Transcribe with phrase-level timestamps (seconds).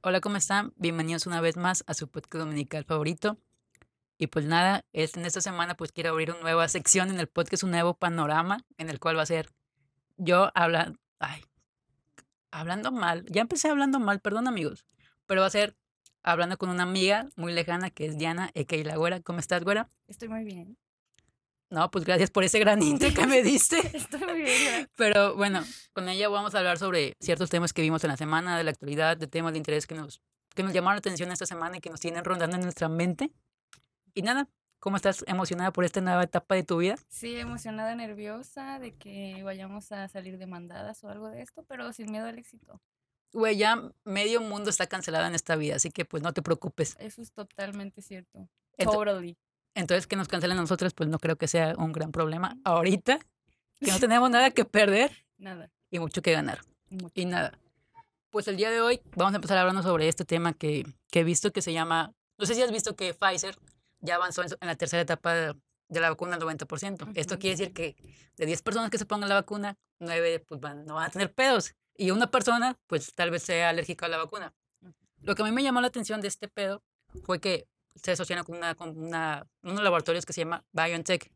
[0.00, 0.72] Hola, ¿cómo están?
[0.76, 3.36] Bienvenidos una vez más a su podcast dominical favorito.
[4.16, 7.64] Y pues nada, en esta semana pues quiero abrir una nueva sección en el podcast,
[7.64, 9.50] un nuevo panorama en el cual va a ser
[10.16, 11.42] yo hablando, ay,
[12.52, 13.26] hablando mal.
[13.26, 14.86] Ya empecé hablando mal, perdón amigos,
[15.26, 15.76] pero va a ser
[16.22, 19.20] hablando con una amiga muy lejana que es Diana, Eke la güera.
[19.20, 19.90] ¿Cómo estás, güera?
[20.06, 20.78] Estoy muy bien.
[21.70, 23.78] No, pues gracias por ese gran intro que me diste.
[23.96, 24.88] Estoy muy bien.
[24.96, 25.62] Pero bueno,
[25.92, 28.70] con ella vamos a hablar sobre ciertos temas que vimos en la semana, de la
[28.70, 30.22] actualidad, de temas de interés que nos,
[30.54, 33.32] que nos llamaron la atención esta semana y que nos tienen rondando en nuestra mente.
[34.14, 34.48] Y nada,
[34.78, 36.96] ¿cómo estás emocionada por esta nueva etapa de tu vida?
[37.08, 42.10] Sí, emocionada, nerviosa de que vayamos a salir demandadas o algo de esto, pero sin
[42.10, 42.80] miedo al éxito.
[43.32, 46.96] Güey, ya medio mundo está cancelado en esta vida, así que pues no te preocupes.
[46.98, 48.48] Eso es totalmente cierto.
[48.78, 49.36] Totally.
[49.78, 53.20] Entonces, que nos cancelen a nosotros, pues no creo que sea un gran problema ahorita,
[53.80, 55.70] que no tenemos nada que perder Nada.
[55.88, 56.60] y mucho que ganar.
[56.90, 57.12] mucho.
[57.14, 57.56] Y nada,
[58.30, 61.24] pues el día de hoy vamos a empezar hablando sobre este tema que, que he
[61.24, 63.56] visto que se llama, no sé si has visto que Pfizer
[64.00, 65.54] ya avanzó en, la tercera etapa de,
[65.88, 67.12] de la vacuna al 90%.
[67.14, 67.40] Esto Ujú.
[67.40, 67.94] quiere decir que
[68.36, 71.32] de 10 personas que se pongan la vacuna, 9 pues van, no van a tener
[71.32, 71.74] pedos.
[71.96, 74.52] Y una persona pues tal vez sea alérgica a la vacuna.
[74.82, 74.92] Ujú.
[75.22, 76.82] Lo que a mí me llamó la atención de este pedo
[77.24, 77.68] fue que
[78.02, 81.30] se asociaron con, una, con una, unos laboratorios que se llama BioNTech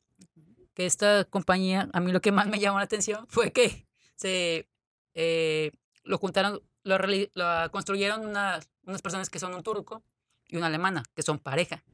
[0.75, 4.69] que esta compañía, a mí lo que más me llamó la atención fue que se
[5.15, 5.73] eh,
[6.05, 6.99] lo juntaron, lo,
[7.35, 10.03] lo construyeron unas, unas personas que son un turco
[10.49, 11.85] y una alemana, que son pareja.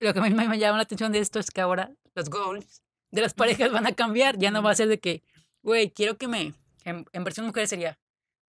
[0.00, 2.82] Lo que a mí me, llama la atención de esto es que ahora los goals
[3.10, 4.38] de las parejas van a cambiar.
[4.38, 5.22] Ya no va a ser de que,
[5.62, 7.98] güey, quiero que me, en, en versión mujer sería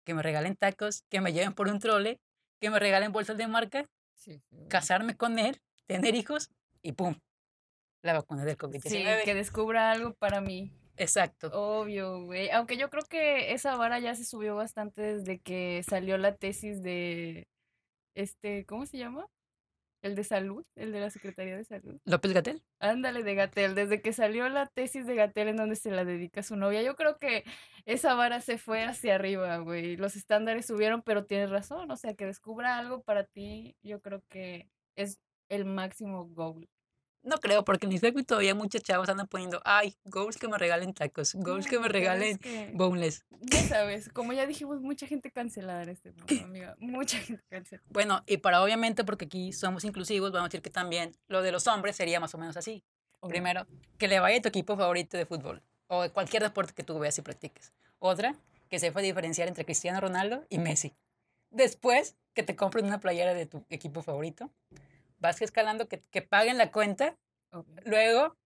[0.06, 2.20] que me regalen tacos, que me lleven por un trole,
[2.60, 3.86] que me regalen bolsas de marca,
[4.16, 4.68] Sí, sí.
[4.70, 6.50] casarme con él, tener hijos
[6.82, 7.16] y pum,
[8.02, 9.24] la vacuna del Sí, COVID-19.
[9.24, 10.72] que descubra algo para mí.
[10.98, 11.50] Exacto.
[11.54, 12.50] Obvio, güey.
[12.52, 16.82] Aunque yo creo que esa vara ya se subió bastante desde que salió la tesis
[16.82, 17.48] de
[18.16, 19.28] este, ¿cómo se llama?
[20.06, 22.00] El de salud, el de la Secretaría de Salud.
[22.06, 22.62] López Gatel.
[22.80, 26.42] Ándale, de Gatel, desde que salió la tesis de Gatel en donde se la dedica
[26.42, 27.44] a su novia, yo creo que
[27.86, 29.98] esa vara se fue hacia arriba, güey.
[29.98, 34.22] Los estándares subieron, pero tienes razón, o sea, que descubra algo para ti, yo creo
[34.30, 36.70] que es el máximo goal.
[37.26, 40.94] No creo, porque en Facebook todavía muchos chavos andan poniendo, ay, goals que me regalen
[40.94, 43.26] tacos, goals que me regalen que, boneless.
[43.42, 47.88] ya sabes, como ya dijimos, mucha gente cancelada en este mundo, amiga, mucha gente cancelada.
[47.90, 51.52] Bueno, y para obviamente, porque aquí somos inclusivos, vamos a decir que también lo de
[51.52, 52.84] los hombres sería más o menos así.
[53.28, 53.66] Primero,
[53.98, 57.00] que le vaya a tu equipo favorito de fútbol o de cualquier deporte que tú
[57.00, 57.74] veas y practiques.
[57.98, 58.36] Otra,
[58.70, 60.94] que sepa diferenciar entre Cristiano Ronaldo y Messi.
[61.50, 64.52] Después, que te compren una playera de tu equipo favorito.
[65.26, 67.18] Vas escalando, que, que paguen la cuenta.
[67.52, 67.82] Obvio.
[67.86, 68.38] Luego,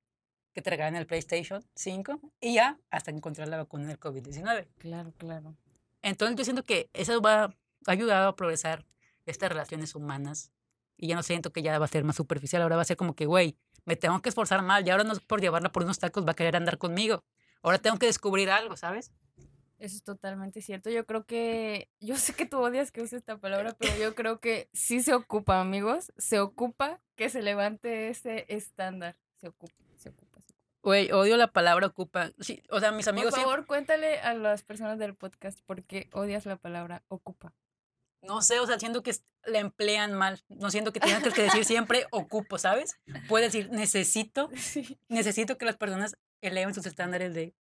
[0.53, 4.67] que te regalen el PlayStation 5 y ya hasta encontrar la vacuna del COVID-19.
[4.77, 5.55] Claro, claro.
[6.01, 8.85] Entonces yo siento que eso va, ha ayudado a progresar
[9.25, 10.51] estas relaciones humanas
[10.97, 12.97] y ya no siento que ya va a ser más superficial, ahora va a ser
[12.97, 15.83] como que, güey, me tengo que esforzar más y ahora no es por llevarla por
[15.83, 17.23] unos tacos va a querer andar conmigo.
[17.61, 19.11] Ahora tengo que descubrir algo, ¿sabes?
[19.79, 20.89] Eso es totalmente cierto.
[20.89, 24.39] Yo creo que, yo sé que tú odias que use esta palabra, pero yo creo
[24.39, 26.11] que sí se ocupa, amigos.
[26.17, 29.15] Se ocupa que se levante ese estándar.
[29.39, 30.41] Se ocupa, se ocupa.
[30.41, 30.59] se ocupa.
[30.83, 32.31] Güey, odio la palabra ocupa.
[32.39, 35.83] Sí, o sea, mis amigos Por siempre- favor, cuéntale a las personas del podcast por
[35.83, 37.53] qué odias la palabra ocupa.
[38.21, 39.13] no sé, o sea, siento que
[39.45, 40.41] la emplean mal.
[40.49, 42.99] No siento que tengas que decir siempre ocupo, ¿sabes?
[43.29, 44.99] Puedes decir necesito Sí.
[45.07, 47.55] necesito que las personas eleven sus estándares de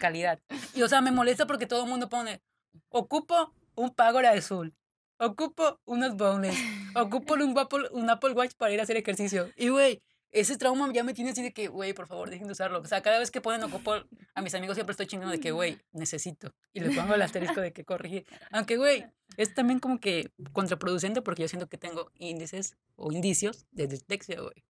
[0.00, 0.40] calidad.
[0.74, 2.42] Y o sea, me molesta porque todo el mundo pone,
[2.88, 4.74] ocupo un Pagora azul,
[5.18, 6.58] ocupo unos boneless,
[6.94, 9.50] ocupo un Apple, un Apple Watch para ir a hacer ejercicio.
[9.56, 10.02] Y güey,
[10.34, 12.80] ese trauma ya me tiene así de que, güey, por favor, dejen de usarlo.
[12.80, 13.94] O sea, cada vez que ponen ocupo,
[14.34, 16.52] a mis amigos siempre estoy chingando de que, güey, necesito.
[16.72, 18.26] Y les pongo el asterisco de que corregir.
[18.50, 23.66] Aunque, güey, es también como que contraproducente porque yo siento que tengo índices o indicios
[23.70, 24.64] de dislexia, güey.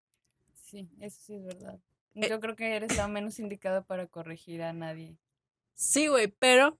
[0.54, 1.80] Sí, eso sí es verdad.
[2.14, 2.28] Eh.
[2.28, 5.16] Yo creo que eres la menos indicada para corregir a nadie.
[5.74, 6.78] Sí, güey, pero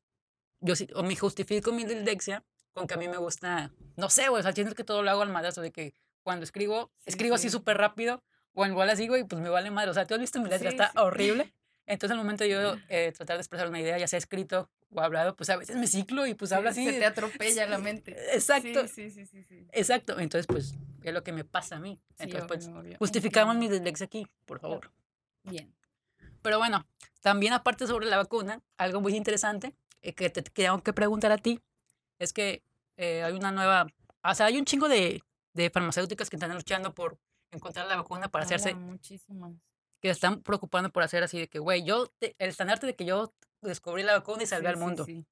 [0.60, 4.28] yo sí, o me justifico mi dislexia con que a mí me gusta, no sé,
[4.28, 7.10] güey, o sea, siento que todo lo hago al madrazo, de que cuando escribo, Sí,
[7.10, 7.52] escribo así sí.
[7.52, 8.22] súper rápido,
[8.54, 9.90] o igual así, güey, pues me vale madre.
[9.90, 11.52] O sea, tú has visto mi letra, Sí, está horrible.
[11.86, 15.00] Entonces, al momento de yo eh, tratar de expresar una idea, ya sea escrito o
[15.00, 16.92] hablado, pues a veces me ciclo y pues hablo Sí, así.
[16.94, 18.16] Se te atropella la mente.
[18.32, 19.66] Exacto, Sí, sí, sí, sí.
[19.72, 20.18] exacto.
[20.20, 22.00] Entonces, pues, es lo que me pasa a mí.
[22.18, 22.96] Entonces, pues, obvio, obvio.
[22.98, 24.90] justificamos mi dislexia aquí, por favor.
[25.44, 25.74] Bien.
[26.42, 26.86] Pero bueno,
[27.20, 31.32] también aparte sobre la vacuna, algo muy interesante eh, que te te tengo que preguntar
[31.32, 31.60] a ti
[32.18, 32.62] es que
[32.96, 33.86] eh, hay una nueva,
[34.22, 37.18] o sea, hay un chingo de, de farmacéuticas que están luchando por
[37.50, 39.52] encontrar la vacuna para hacerse, muchísimas.
[40.00, 43.04] que están preocupando por hacer así de que, güey, yo, te- el estandarte de que
[43.04, 43.32] yo
[43.62, 45.04] descubrí la vacuna y salvé Sí, al mundo.
[45.04, 45.24] sí.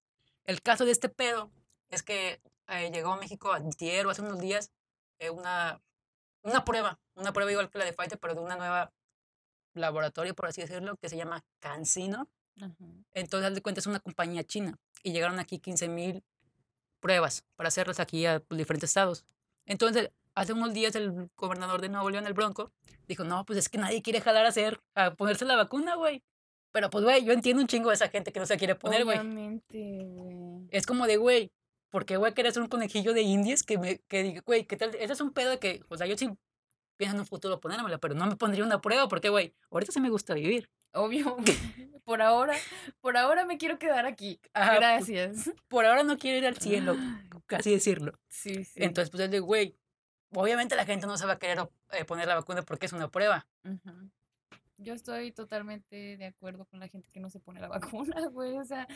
[0.44, 1.50] El caso de este pedo
[1.90, 4.72] es que eh, llegó a México antier o hace unos días
[5.30, 5.80] una,
[6.42, 8.92] una prueba, una prueba igual que la de Pfizer, pero de una nueva
[9.74, 12.28] laboratorio, por así decirlo, que se llama CanSino.
[12.60, 12.74] Ajá.
[13.14, 16.22] Entonces, haz de cuenta, es una compañía china y llegaron aquí 15 mil
[17.00, 19.24] pruebas para hacerlas aquí a pues, diferentes estados.
[19.66, 22.72] Entonces, hace unos días el gobernador de Nuevo León, el Bronco,
[23.06, 26.22] dijo, no, pues es que nadie quiere jalar a hacer, a ponerse la vacuna, güey.
[26.72, 29.04] Pero pues, güey, yo entiendo un chingo de esa gente que no se quiere poner,
[29.04, 29.18] güey.
[30.70, 31.52] Es como de, güey,
[31.90, 34.76] ¿por qué, güey, querer ser un conejillo de indias que me que diga, güey, qué
[34.76, 34.94] tal?
[34.94, 36.30] Ese es un pedo de que, o sea, yo sí
[36.96, 40.00] pienso en un futuro ponérmela, pero no me pondría una prueba porque, güey, ahorita sí
[40.00, 40.70] me gusta vivir.
[40.92, 41.36] Obvio.
[42.04, 42.54] por ahora,
[43.00, 44.40] por ahora me quiero quedar aquí.
[44.54, 45.50] Ajá, Gracias.
[45.68, 46.96] Por ahora no quiero ir al cielo,
[47.46, 48.12] casi decirlo.
[48.28, 48.82] Sí, sí.
[48.82, 49.76] Entonces, pues es de, güey,
[50.34, 53.08] obviamente la gente no se va a querer eh, poner la vacuna porque es una
[53.08, 53.46] prueba.
[54.78, 58.58] Yo estoy totalmente de acuerdo con la gente que no se pone la vacuna, güey.
[58.58, 58.88] O sea,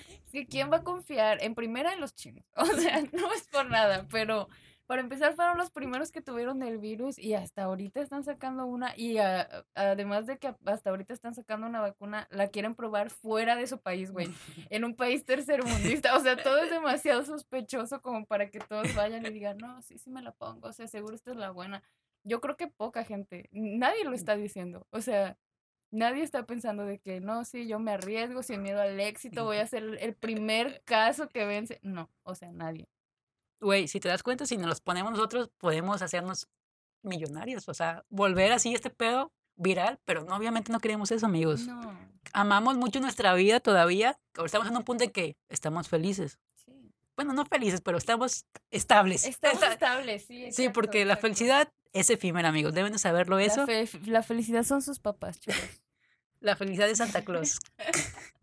[0.50, 1.42] ¿quién va a confiar?
[1.42, 2.44] En primera en los chinos.
[2.56, 4.48] O sea, no es por nada, pero
[4.86, 8.96] para empezar fueron los primeros que tuvieron el virus y hasta ahorita están sacando una
[8.96, 13.56] y a- además de que hasta ahorita están sacando una vacuna, la quieren probar fuera
[13.56, 14.28] de su país, güey.
[14.70, 16.16] En un país tercermundista.
[16.16, 19.98] O sea, todo es demasiado sospechoso como para que todos vayan y digan, no, sí,
[19.98, 20.68] sí me la pongo.
[20.68, 21.82] O sea, seguro esta es la buena.
[22.24, 24.86] Yo creo que poca gente, nadie lo está diciendo.
[24.90, 25.36] O sea,
[25.92, 29.58] nadie está pensando de que no, sí, yo me arriesgo sin miedo al éxito, voy
[29.58, 31.78] a ser el primer caso que vence.
[31.82, 32.88] No, o sea, nadie.
[33.60, 36.48] Güey, si te das cuenta, si nos los ponemos nosotros, podemos hacernos
[37.02, 37.68] millonarios.
[37.68, 41.66] O sea, volver así este pedo viral, pero no, obviamente no queremos eso, amigos.
[41.66, 41.98] No,
[42.32, 44.18] Amamos mucho nuestra vida todavía.
[44.36, 46.38] Ahora estamos en un punto en que estamos felices.
[46.64, 46.92] sí.
[47.16, 49.24] Bueno, no felices, pero estamos estables.
[49.26, 50.36] Estamos Esta- estables, sí.
[50.36, 52.74] sí, exacto, porque la felicidad es efímera, amigos.
[52.74, 53.64] Deben de saberlo La eso.
[53.64, 55.58] fe- la felicidad son sus papás, chicos.
[56.40, 57.58] La felicidad de Santa Claus.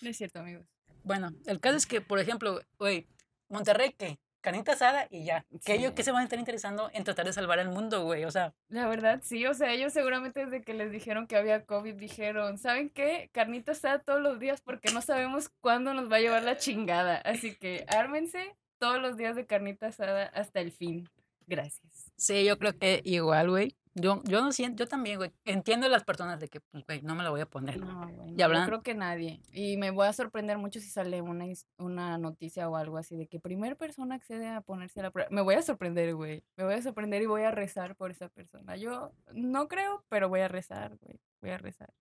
[0.00, 0.66] No es cierto, amigos.
[1.04, 3.06] Bueno, el caso es que, por ejemplo, güey,
[3.50, 4.18] Monterrey, ¿qué?
[4.40, 5.44] Canita asada y ya.
[5.66, 8.24] Que ellos que se van a estar interesando en tratar de salvar el mundo, güey.
[8.24, 11.66] O sea, La verdad, sí, o sea, ellos seguramente desde que les dijeron que había
[11.66, 13.28] COVID dijeron, ¿saben qué?
[13.32, 17.16] Carnita asada todos los días porque no sabemos cuándo nos va a llevar la chingada.
[17.16, 21.06] Así que ármense todos los días de carnita asada hasta el fin.
[21.46, 22.12] Gracias.
[22.16, 23.76] sí, yo creo que igual, güey.
[24.00, 25.32] Yo, yo no siento, yo también, güey.
[25.44, 27.78] Entiendo a las personas de que, pues, güey, no me la voy a poner.
[27.78, 29.40] No, güey, no, creo que nadie.
[29.52, 31.44] Y me voy a sorprender mucho si sale una,
[31.78, 35.28] una noticia o algo así de que primer persona accede a ponerse la prueba.
[35.30, 36.42] Me voy a sorprender, güey.
[36.56, 38.76] Me voy a sorprender y voy a rezar por esa persona.
[38.76, 41.20] Yo no creo, pero voy a rezar, güey.
[41.40, 41.92] Voy a rezar.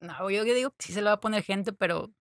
[0.00, 2.12] No, yo, digo que sí se lo va a poner gente, pero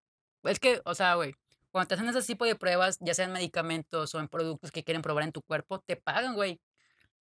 [0.44, 1.34] es que, o sea, güey,
[1.72, 5.02] cuando te hacen ese tipo de pruebas, ya sean medicamentos o en productos que quieren
[5.02, 6.62] probar en tu cuerpo, te pagan, güey.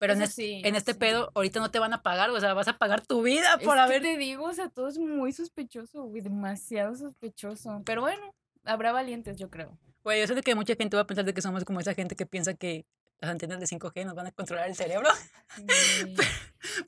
[0.01, 0.97] Pero en, es- sí, en este sí.
[0.99, 3.63] pedo, ahorita no te van a pagar, o sea, vas a pagar tu vida Es
[3.65, 4.01] por que haber...
[4.01, 7.83] te digo, o sea, todo es muy sospechoso, güey, demasiado sospechoso.
[7.85, 8.33] Pero bueno,
[8.65, 9.77] habrá valientes, yo creo.
[10.03, 11.93] Güey, yo sé de que mucha gente va a pensar de que somos como esa
[11.93, 12.87] gente que piensa que
[13.19, 15.07] las antenas de 5G nos van a controlar el cerebro.
[15.57, 16.15] Güey,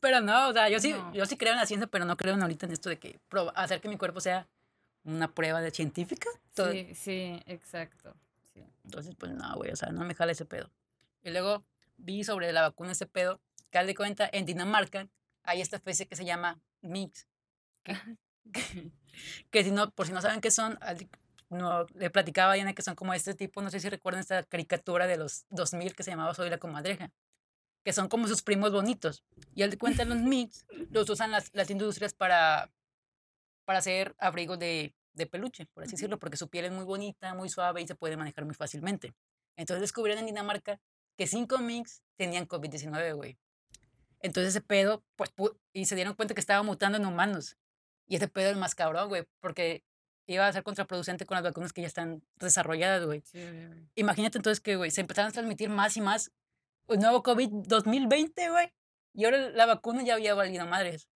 [0.02, 1.14] Pero no, o sea, yo sí, No.
[1.14, 3.20] yo sí creo en la ciencia, pero no creo en ahorita en esto de que
[3.56, 4.48] hacer que mi cuerpo sea
[5.04, 6.30] una prueba de científica.
[6.56, 8.16] Todo- Sí, sí, exacto.
[8.54, 8.64] sí.
[8.86, 10.72] Entonces, pues no, güey, o sea, no me jala ese pedo.
[11.24, 11.64] Y luego
[12.04, 13.42] vi sobre la vacuna ese pedo,
[13.72, 15.08] que al de cuenta, en Dinamarca
[15.44, 17.28] hay esta especie que se llama Mix.
[19.52, 20.80] Que si no, por si no saben qué son,
[21.50, 24.44] no, le platicaba a Diana que son como este tipo, no sé si recuerdan esta
[24.44, 27.12] caricatura de los 2000 que se llamaba Soy la comadreja,
[27.84, 29.24] que son como sus primos bonitos.
[29.54, 32.72] Y al de cuenta los Mix los usan las, las industrias para,
[33.66, 37.34] para hacer abrigos de, de peluche, por así decirlo, porque su piel es muy bonita,
[37.34, 39.14] muy suave y se puede manejar muy fácilmente.
[39.56, 40.80] Entonces descubrieron en Dinamarca
[41.18, 43.38] que cinco Mix tenían COVID-19, güey.
[44.20, 47.58] Entonces ese pedo, pues, pu- y se dieron cuenta que estaba mutando en humanos.
[48.08, 49.84] Y ese pedo es más cabrón, güey, porque
[50.28, 53.22] iba a ser contraproducente con las vacunas que ya están desarrolladas, güey.
[53.26, 53.44] Sí.
[53.96, 56.32] Imagínate entonces que, güey, se empezaron a transmitir más y más
[56.88, 58.74] un nuevo COVID 2020, güey.
[59.14, 61.08] Y ahora la vacuna ya había valido madres.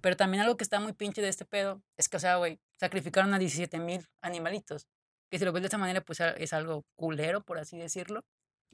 [0.00, 2.60] Pero también algo que está muy pinche de este pedo es que, o sea, güey,
[2.78, 4.86] sacrificaron a 17 mil animalitos.
[5.30, 8.24] Que si lo ves de esa manera, pues es algo culero, por así decirlo.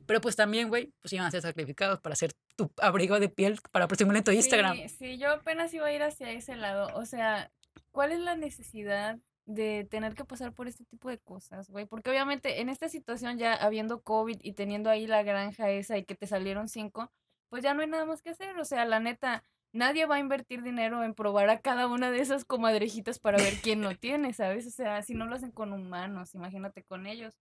[0.06, 3.61] Pero pues también, güey, pues iban a ser sacrificados para hacer tu abrigo de piel
[3.73, 4.76] para presumir en tu Instagram.
[4.76, 6.88] Sí, sí, yo apenas iba a ir hacia ese lado.
[6.94, 7.50] O sea,
[7.90, 11.87] ¿cuál es la necesidad de tener que pasar por este tipo de cosas, güey?
[11.87, 16.04] Porque obviamente en esta situación ya habiendo COVID y teniendo ahí la granja esa y
[16.04, 17.11] que te salieron cinco,
[17.49, 18.59] pues ya no hay nada más que hacer.
[18.59, 22.21] O sea, la neta, nadie va a invertir dinero en probar a cada una de
[22.21, 24.66] esas comadrejitas para ver quién lo tiene, ¿sabes?
[24.66, 27.35] O sea, si no lo hacen con humanos, imagínate con ellos.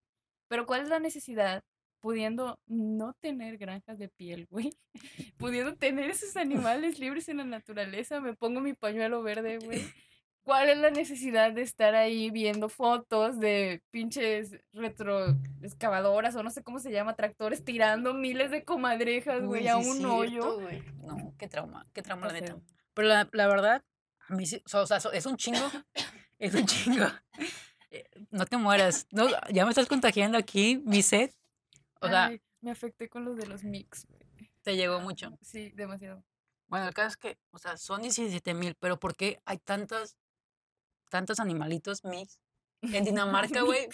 [0.48, 1.64] Pero ¿cuál es la necesidad?
[2.02, 4.72] Pudiendo no tener granjas de piel, güey,
[5.38, 9.82] pudiendo tener esos animales libres en la naturaleza, me pongo mi pañuelo verde, güey.
[10.44, 16.64] ¿Cuál es la necesidad de estar ahí viendo fotos de pinches retroexcavadoras o no sé
[16.64, 20.60] cómo se llama, tractores tirando miles de comadrejas, güey, a un cierto, hoyo?
[21.04, 22.58] No, qué trauma, qué trauma la neta.
[22.96, 23.84] Pero la, la verdad,
[24.28, 25.70] a mí sí, o sea, es un chingo,
[26.40, 27.06] es un chingo.
[27.94, 31.32] Eh, No te mueras, no, ya me estás contagiando aquí, mi sed.
[32.02, 34.06] O sea, Ay, me afecté con los de los mix,
[34.64, 35.38] te llegó mucho.
[35.42, 36.24] Sí, demasiado.
[36.68, 40.18] Bueno, el caso es que, o sea, son 17 mil, pero ¿por qué hay tantas,
[41.10, 42.40] tantos animalitos mix
[42.82, 43.88] en Dinamarca, güey?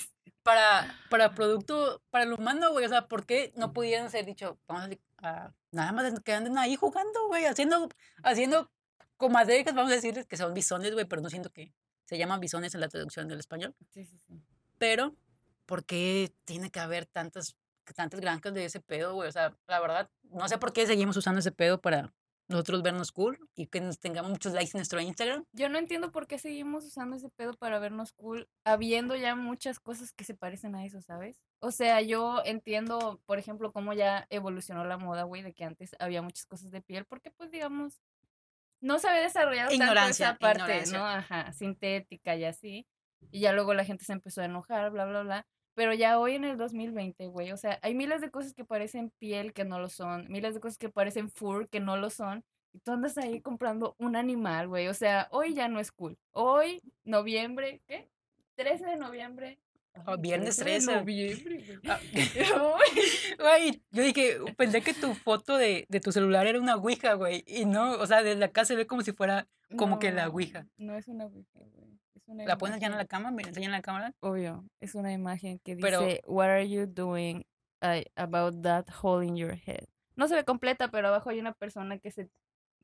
[0.43, 2.85] Para, para producto, para el humano, güey.
[2.85, 6.57] O sea, ¿por qué no pudieran ser dicho, vamos a, a- nada más que anden
[6.57, 7.89] ahí jugando, güey, haciendo,
[8.23, 8.71] haciendo
[9.17, 11.73] comadrejas, vamos a decirles que son bisones, güey, pero no siento que
[12.05, 13.75] se llaman bisones en la traducción del español.
[13.91, 14.41] Sí, sí, sí.
[14.77, 15.15] Pero,
[15.65, 17.57] ¿por qué tiene que haber tantas,
[17.93, 19.29] tantas granjas de ese pedo, güey?
[19.29, 22.13] O sea, la verdad, no sé por qué seguimos usando ese pedo para
[22.47, 25.45] nosotros vernos cool y que nos tengamos muchos likes en nuestro Instagram.
[25.51, 29.79] Yo no entiendo por qué seguimos usando ese pedo para vernos cool, habiendo ya muchas
[29.79, 31.41] cosas que se parecen a eso, ¿sabes?
[31.59, 35.95] O sea, yo entiendo, por ejemplo, cómo ya evolucionó la moda, güey, de que antes
[35.99, 38.01] había muchas cosas de piel, porque pues digamos,
[38.79, 40.97] no se había desarrollado tanto Ignorancia, esa parte, ignorancia.
[40.97, 41.05] ¿no?
[41.05, 42.87] Ajá, sintética y así.
[43.31, 45.47] Y ya luego la gente se empezó a enojar, bla, bla, bla.
[45.77, 49.11] Pero ya hoy en el 2020, güey, o sea, hay miles de cosas que parecen
[49.19, 52.43] piel que no lo son, miles de cosas que parecen fur que no lo son.
[52.73, 54.87] Y tú andas ahí comprando un animal, güey.
[54.87, 56.17] O sea, hoy ya no es cool.
[56.31, 58.09] Hoy, noviembre, ¿qué?
[58.55, 59.59] 13 de noviembre.
[60.07, 60.99] Oh, Ay, viernes 13 de 13.
[60.99, 61.79] noviembre, güey.
[61.87, 61.99] Ah,
[63.39, 67.43] Güey, yo dije, pensé que tu foto de, de tu celular era una ouija, güey.
[67.45, 70.65] Y no, o sea, desde acá se ve como si fuera como que la ouija.
[70.77, 71.99] No es una ouija, güey.
[72.17, 73.31] Es una ¿La puedes enseñar a la cámara?
[73.31, 74.13] ¿Me enseñan a la cámara?
[74.21, 77.45] Obvio, es una imagen que Pero- dice, What are you doing
[77.83, 79.85] uh, about that hole in your head?
[80.15, 82.29] No se ve completa, pero abajo hay una persona que se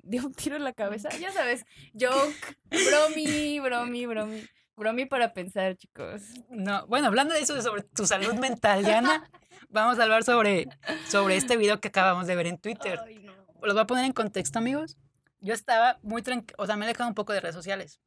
[0.04, 1.10] dio un tiro en la cabeza.
[1.20, 1.66] Ya sabes,
[2.00, 2.36] joke,
[2.70, 4.44] bromi, bromi, bromi.
[4.76, 6.22] Bromi para pensar, chicos.
[6.50, 9.30] No, bueno, hablando de eso, sobre tu salud mental, Diana,
[9.70, 10.68] vamos a hablar sobre,
[11.08, 13.00] sobre este video que acabamos de ver en Twitter.
[13.06, 13.34] Ay, no.
[13.62, 14.98] Los voy a poner en contexto, amigos.
[15.42, 18.00] Yo estaba muy tranquilo, o sea, me he dejado un poco de redes sociales.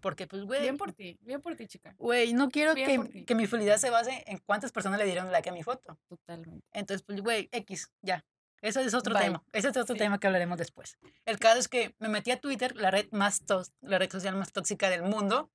[0.00, 1.94] Porque, pues, güey, Bien por ti, bien por ti, chica.
[1.98, 5.48] güey, no quiero que, que mi felicidad se base en cuántas personas le dieron like
[5.48, 5.98] a mi foto.
[6.08, 6.64] Totalmente.
[6.72, 8.24] Entonces, pues, güey, X, ya.
[8.62, 9.24] Eso es otro Bye.
[9.24, 9.44] tema.
[9.52, 9.98] Ese es otro Sí.
[9.98, 10.98] tema que hablaremos después.
[11.24, 14.34] El caso es que me metí a Twitter, la red más tos- la red social
[14.34, 15.50] más tóxica del mundo,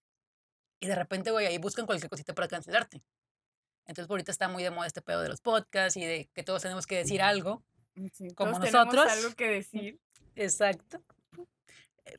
[0.80, 3.02] y de repente, güey, ahí buscan cualquier cosita para cancelarte.
[3.88, 6.44] Entonces, por ahorita está muy de moda este pedo de los podcasts y de que
[6.44, 7.64] todos tenemos que decir algo.
[8.14, 9.12] Sí, Como todos tenemos nosotros.
[9.12, 10.00] algo que decir.
[10.36, 11.04] Exacto.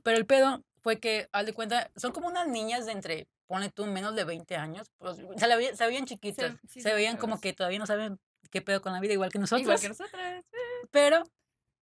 [0.02, 3.71] Pero el pedo fue que, haz de cuenta, son como unas niñas de entre, ponle
[3.71, 4.91] tú, menos de 20 años.
[4.99, 6.53] pues, se, la ve- se veían chiquitas.
[6.69, 7.41] sí, se sí, veían como chavas.
[7.43, 8.19] que todavía no saben
[8.51, 9.62] qué pedo con la vida, igual que nosotros.
[9.62, 10.45] Igual que nosotras.
[10.91, 11.23] Pero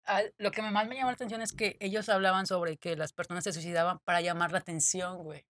[0.05, 3.11] ah, lo que más me llamó la atención es que ellos hablaban sobre que las
[3.13, 5.45] personas se suicidaban para llamar la atención, güey.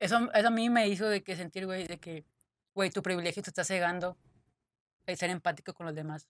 [0.00, 2.24] Eso, eso a mí me hizo de que sentir, güey, de que,
[2.74, 4.16] güey, tu privilegio te está cegando
[5.06, 6.26] el ser empático con los demás.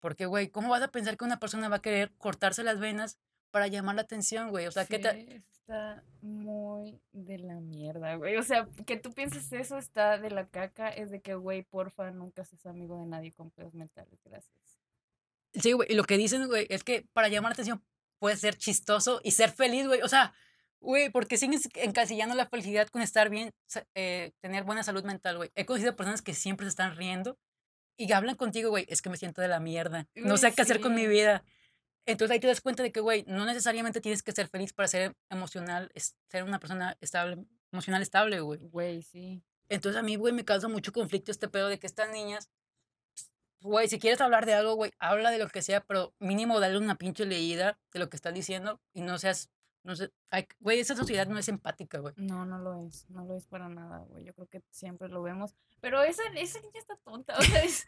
[0.00, 3.18] Porque, güey, ¿cómo vas a pensar que una persona va a querer cortarse las venas
[3.54, 4.66] para llamar la atención, güey?
[4.66, 4.96] O sea, ¿qué?
[4.96, 8.36] Sí, eso está muy de la mierda, güey.
[8.36, 12.10] O sea, que tú pienses eso está de la caca, es de que, güey, porfa,
[12.10, 14.56] nunca seas amigo de nadie con pedos mentales, gracias.
[15.52, 17.84] Sí, güey, y lo que dicen, güey, es que para llamar la atención
[18.18, 20.02] puedes ser chistoso y ser feliz, güey.
[20.02, 20.34] O sea,
[20.80, 23.52] güey, porque sigues encasillando la felicidad con estar bien,
[23.94, 25.52] eh, tener buena salud mental, güey.
[25.54, 27.38] He conocido personas que siempre se están riendo
[27.96, 30.08] y hablan contigo, güey, es que me siento de la mierda.
[30.16, 31.06] No sé qué hacer con mi sí.
[31.06, 31.44] vida.
[32.06, 34.88] Entonces ahí te das cuenta de que, güey, no necesariamente tienes que ser feliz para
[34.88, 38.60] ser emocional, es- ser una persona estable, emocional estable, güey.
[38.60, 39.42] Güey, sí.
[39.68, 42.50] Entonces a mí, güey, me causa mucho conflicto este pedo de que estas niñas,
[43.60, 46.76] güey, si quieres hablar de algo, güey, habla de lo que sea, pero mínimo dale
[46.78, 49.50] una pinche leída de lo que estás diciendo y no seas,
[49.84, 50.10] no sé,
[50.60, 52.14] güey, esa sociedad no es empática, güey.
[52.16, 54.24] No, no lo es, no lo es para nada, güey.
[54.24, 55.54] Yo creo que siempre lo vemos.
[55.80, 57.86] Pero esa, esa niña está tonta, o sea, es,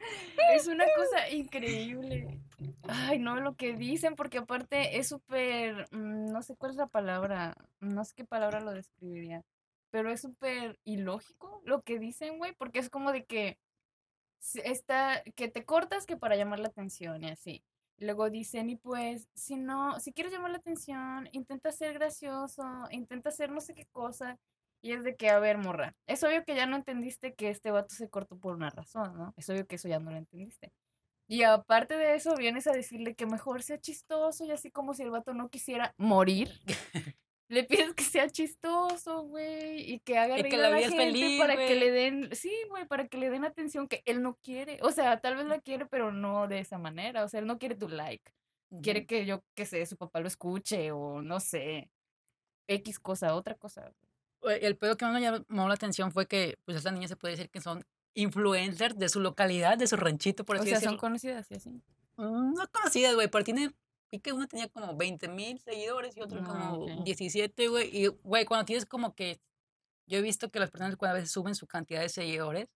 [0.54, 2.38] es una cosa increíble.
[2.82, 6.86] Ay, no, lo que dicen, porque aparte es súper, mm, no sé cuál es la
[6.86, 9.42] palabra, no sé qué palabra lo describiría,
[9.90, 13.58] pero es súper ilógico lo que dicen, güey, porque es como de que
[14.64, 17.64] está, que te cortas que para llamar la atención y así.
[17.98, 23.30] Luego dicen, y pues, si no, si quieres llamar la atención, intenta ser gracioso, intenta
[23.30, 24.38] hacer no sé qué cosa.
[24.82, 27.70] Y es de que, a ver, morra, es obvio que ya no entendiste que este
[27.70, 29.32] vato se cortó por una razón, ¿no?
[29.36, 30.72] Es obvio que eso ya no lo entendiste.
[31.28, 35.02] Y aparte de eso, vienes a decirle que mejor sea chistoso y así como si
[35.02, 36.50] el vato no quisiera morir.
[37.48, 40.76] Le pides que sea chistoso, güey, y que haga Y reír que a la la
[40.76, 43.86] vida es gente feliz, para que le den, sí, güey, para que le den atención
[43.86, 44.78] que él no quiere.
[44.82, 47.24] O sea, tal vez la quiere, pero no de esa manera.
[47.24, 48.32] O sea, él no quiere tu like.
[48.82, 51.88] Quiere que yo, que sé, su papá lo escuche o no sé,
[52.68, 53.92] X cosa, otra cosa.
[54.42, 57.36] el pedo que más me llamó la atención fue que, pues, estas niñas se puede
[57.36, 57.84] decir que son
[58.14, 61.00] influencers de su localidad, de su ranchito, por O así sea, son decirlo.
[61.00, 61.70] conocidas y así.
[62.16, 63.72] Mm, No conocidas, güey, pero tiene,
[64.16, 67.04] vi que una tenía como 20 mil seguidores y otra Ah, como ok.
[67.04, 67.90] 17, güey.
[67.96, 69.40] Y, güey, cuando tienes como que,
[70.06, 72.68] yo he visto que las personas cuando a veces suben su cantidad de seguidores,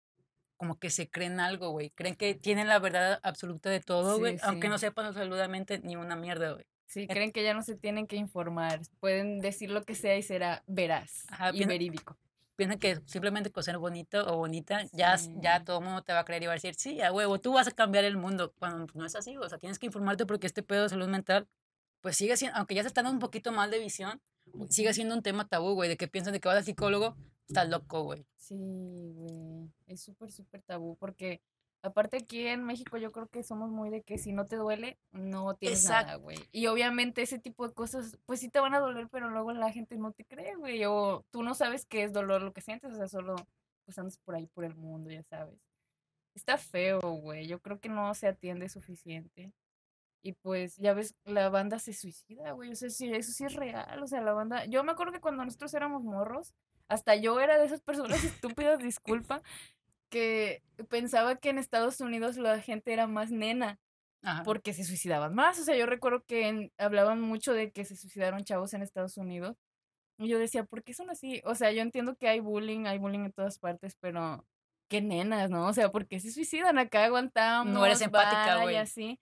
[0.56, 1.90] como que se creen algo, güey.
[1.90, 5.94] Creen que tienen la verdad absoluta de todo, güey, Sí, aunque no sepan absolutamente ni
[5.96, 6.64] una mierda, güey.
[6.86, 8.80] Sí, creen que ya no se tienen que informar.
[8.98, 12.18] Pueden decir lo que sea y será veraz Ajá, y verídico.
[12.58, 16.18] Piensan que simplemente con ser bonito o bonita, ya, ya todo el mundo te va
[16.18, 18.52] a creer y va a decir, sí, a huevo, tú vas a cambiar el mundo.
[18.58, 21.06] Cuando pues, no es así, o sea, tienes que informarte porque este pedo de salud
[21.06, 21.46] mental,
[22.00, 24.20] pues sigue siendo, aunque ya se está dando un poquito más de visión,
[24.70, 27.68] sigue siendo un tema tabú, güey, de que piensan de que vas al psicólogo, estás
[27.68, 28.26] loco, güey.
[28.36, 28.56] Sí,
[29.14, 29.70] güey.
[29.86, 31.40] Es súper, súper tabú porque
[31.82, 34.98] aparte aquí en México yo creo que somos muy de que si no te duele,
[35.12, 36.22] no tienes nada, Exacto.
[36.22, 36.38] güey.
[36.52, 39.72] Y obviamente ese tipo de cosas, pues sí te van a doler, pero luego la
[39.72, 40.84] gente no te cree, güey.
[40.84, 43.36] O tú no sabes qué es dolor lo que sientes, o sea, solo
[43.84, 45.58] pues andas por ahí por el mundo, ya sabes.
[46.34, 47.46] Está feo, güey.
[47.46, 49.52] Yo creo que no se atiende suficiente.
[50.22, 52.70] Y pues, ya ves, la banda se suicida, güey.
[52.72, 54.02] O sea, sí, eso sí es real.
[54.02, 54.66] O sea, la banda.
[54.66, 56.54] Yo me acuerdo que cuando nosotros éramos morros,
[56.88, 59.42] hasta yo era de esas personas estúpidas, disculpa,
[60.08, 63.78] que pensaba que en Estados Unidos la gente era más nena
[64.22, 64.42] Ajá.
[64.44, 65.58] porque se suicidaban más.
[65.58, 69.16] O sea, yo recuerdo que en- hablaban mucho de que se suicidaron chavos en Estados
[69.16, 69.56] Unidos.
[70.18, 71.40] Y yo decía, ¿por qué son así?
[71.44, 74.44] O sea, yo entiendo que hay bullying, hay bullying en todas partes, pero
[74.88, 75.66] qué nenas, ¿no?
[75.68, 76.78] O sea, ¿por qué se suicidan?
[76.78, 77.72] Acá aguantamos.
[77.72, 78.76] No eres empática, y güey.
[78.76, 79.20] así.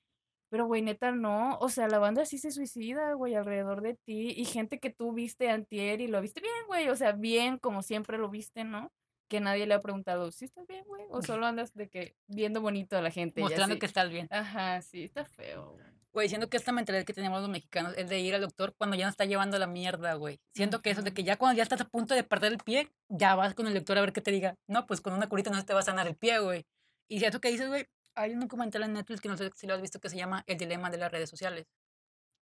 [0.48, 1.58] Pero, güey, neta, no.
[1.58, 4.32] O sea, la banda sí se suicida, güey, alrededor de ti.
[4.36, 6.88] Y gente que tú viste antier y lo viste bien, güey.
[6.88, 8.90] O sea, bien como siempre lo viste, ¿no?
[9.28, 11.04] Que nadie le ha preguntado, ¿sí estás bien, güey?
[11.10, 13.40] O solo andas de que viendo bonito a la gente.
[13.40, 13.80] Mostrando así.
[13.80, 14.28] que estás bien.
[14.30, 15.84] Ajá, sí, está feo, güey.
[16.12, 18.96] Güey, siento que esta mentalidad que tenemos los mexicanos es de ir al doctor cuando
[18.96, 20.40] ya nos está llevando la mierda, güey.
[20.54, 22.90] Siento que eso de que ya cuando ya estás a punto de perder el pie,
[23.10, 24.56] ya vas con el doctor a ver qué te diga.
[24.66, 26.64] No, pues con una curita no se te va a sanar el pie, güey.
[27.08, 29.74] Y cierto que dices, güey, hay un documental en Netflix que no sé si lo
[29.74, 31.66] has visto que se llama El dilema de las redes sociales.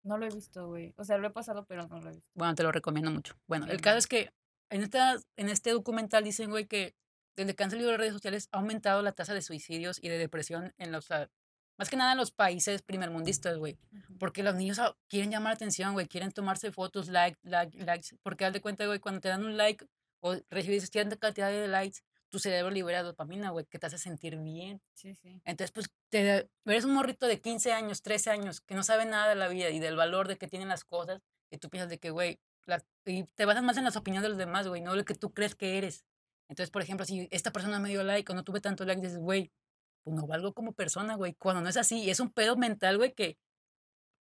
[0.04, 0.94] No lo he visto, güey.
[0.96, 2.30] O sea, lo he pasado, pero no lo he visto.
[2.34, 3.34] Bueno, te lo recomiendo mucho.
[3.48, 4.30] Bueno, el Bien, caso es que
[4.70, 6.94] en, esta, en este documental dicen, güey, que
[7.36, 10.18] desde que han salido las redes sociales ha aumentado la tasa de suicidios y de
[10.18, 11.28] depresión en los, ah,
[11.76, 13.78] más que nada en los países primermundistas, güey.
[14.18, 18.16] Porque los niños ah, quieren llamar la atención, güey, quieren tomarse fotos, like, like, likes.
[18.22, 19.84] Porque haz de cuenta, güey, cuando te dan un like
[20.20, 22.00] o recibes cierta cantidad de likes,
[22.30, 24.80] tu cerebro libera dopamina, güey, que te hace sentir bien.
[24.94, 25.40] Sí, sí.
[25.44, 29.28] Entonces, pues, te, eres un morrito de 15 años, 13 años, que no sabe nada
[29.28, 31.98] de la vida y del valor de que tienen las cosas, y tú piensas de
[31.98, 34.94] que, güey, las- y te basas más en las opiniones de los demás, güey, no
[34.96, 36.04] lo que tú crees que eres.
[36.48, 39.18] Entonces, por ejemplo, si esta persona me dio like o no tuve tanto like, dices,
[39.18, 39.50] güey,
[40.04, 41.34] pues no valgo como persona, güey.
[41.34, 43.38] Cuando no es así, y es un pedo mental, güey, que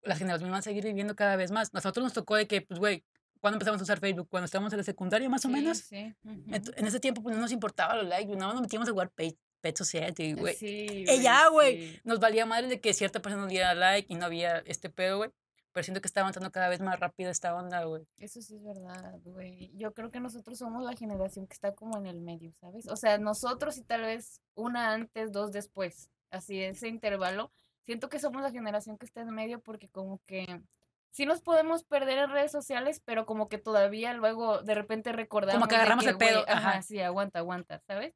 [0.03, 1.73] las generaciones van a seguir viviendo cada vez más.
[1.73, 3.05] Nosotros nos tocó de que, pues, güey,
[3.41, 4.29] cuando empezamos a usar Facebook?
[4.29, 5.79] Cuando estábamos en la secundaria, más o Sí, menos.
[5.79, 6.15] sí.
[6.25, 6.51] ujú.
[6.51, 8.93] Ent- En ese tiempo, pues, no nos importaba los likes, nada más nos metíamos a
[8.93, 10.55] jugar Pet, Pet Society, güey.
[10.57, 11.91] Sí, güey, ya, güey.
[11.95, 12.01] sí.
[12.05, 15.19] Nos valía madre de que cierta persona nos diera like y no había este pedo,
[15.19, 15.31] güey.
[15.73, 18.07] Pero siento que está avanzando cada vez más rápido esta onda, güey.
[18.19, 19.73] Eso sí es verdad, güey.
[19.75, 22.87] Yo creo que nosotros somos la generación que está como en el medio, ¿sabes?
[22.89, 26.11] O sea, nosotros y tal vez una antes, dos después.
[26.31, 27.51] Así, ese intervalo.
[27.83, 30.63] Siento que somos la generación que está en medio porque como que
[31.11, 35.69] sí nos podemos perder en redes sociales, pero como que todavía luego de repente recordamos
[35.69, 36.83] de agarramos el pedo, Ajá, ajá.
[36.83, 38.15] sí, aguanta, aguanta, ¿sabes?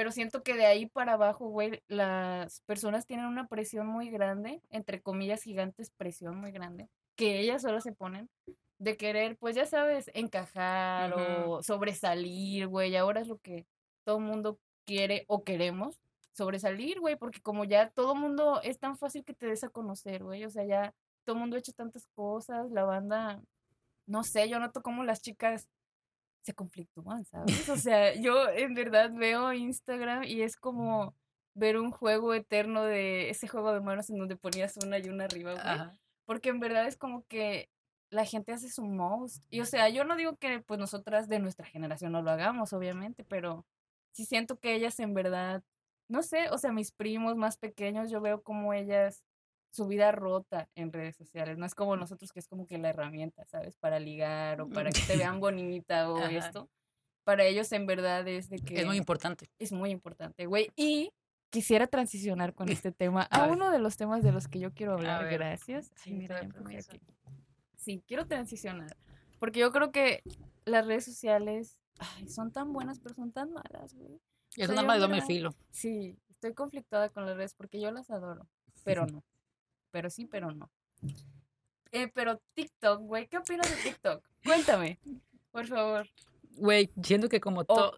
[0.00, 4.62] Pero siento que de ahí para abajo, güey, las personas tienen una presión muy grande,
[4.70, 8.30] entre comillas gigantes, presión muy grande, que ellas solo se ponen
[8.78, 12.96] de querer, pues ya sabes, encajar o sobresalir, güey.
[12.96, 13.66] Ahora es lo que
[14.02, 16.00] todo mundo quiere o queremos,
[16.32, 20.24] sobresalir, güey, porque como ya todo mundo es tan fácil que te des a conocer,
[20.24, 20.46] güey.
[20.46, 23.42] O sea, ya todo mundo ha hecho tantas cosas, la banda,
[24.06, 25.68] no sé, yo noto cómo las chicas
[26.42, 27.68] se conflictúan, ¿sabes?
[27.68, 31.14] O sea, yo en verdad veo Instagram y es como
[31.54, 35.24] ver un juego eterno de ese juego de manos en donde ponías una y una
[35.24, 35.90] arriba, güey.
[36.24, 37.68] Porque en verdad es como que
[38.10, 39.44] la gente hace su most.
[39.50, 42.72] Y o sea, yo no digo que pues nosotras de nuestra generación no lo hagamos,
[42.72, 43.66] obviamente, pero
[44.12, 45.62] sí siento que ellas en verdad,
[46.08, 49.24] no sé, o sea, mis primos más pequeños, yo veo como ellas
[49.70, 51.58] su vida rota en redes sociales.
[51.58, 53.76] No es como nosotros que es como que la herramienta, ¿sabes?
[53.76, 56.30] Para ligar o para que te vean bonita o Ajá.
[56.30, 56.68] esto.
[57.24, 59.50] Para ellos en verdad es de que Es muy importante.
[59.58, 60.70] es muy importante, güey.
[60.74, 61.12] Y
[61.50, 64.72] quisiera transicionar con este tema a A uno de los temas de los que yo
[64.72, 65.30] quiero hablar.
[65.30, 65.90] Gracias.
[65.96, 67.00] Sí, mira, aquí.
[67.76, 68.96] Sí, quiero transicionar.
[69.38, 70.22] Porque yo creo que
[70.64, 74.20] las redes sociales ay, son tan buenas, pero son tan malas, güey.
[74.56, 75.54] Es sea, un yo arma de filo.
[75.70, 78.48] Sí, estoy conflictada con las redes porque yo las adoro.
[78.84, 79.22] Pero no.
[79.90, 80.70] Pero sí, pero no.
[81.92, 84.24] Eh, pero TikTok, güey, ¿qué opinas de TikTok?
[84.44, 84.98] Cuéntame,
[85.50, 86.08] por favor.
[86.56, 87.96] Güey, siento que como O- todo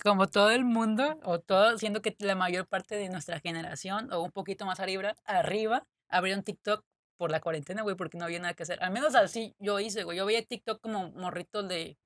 [0.00, 4.22] como todo el mundo, o todo, siendo que la mayor parte de nuestra generación, o
[4.22, 6.84] un poquito más arriba, arriba, abrieron TikTok
[7.16, 8.80] por la cuarentena, güey, porque no había nada que hacer.
[8.80, 10.16] Al menos así yo hice, güey.
[10.16, 11.98] Yo veía TikTok como morritos de,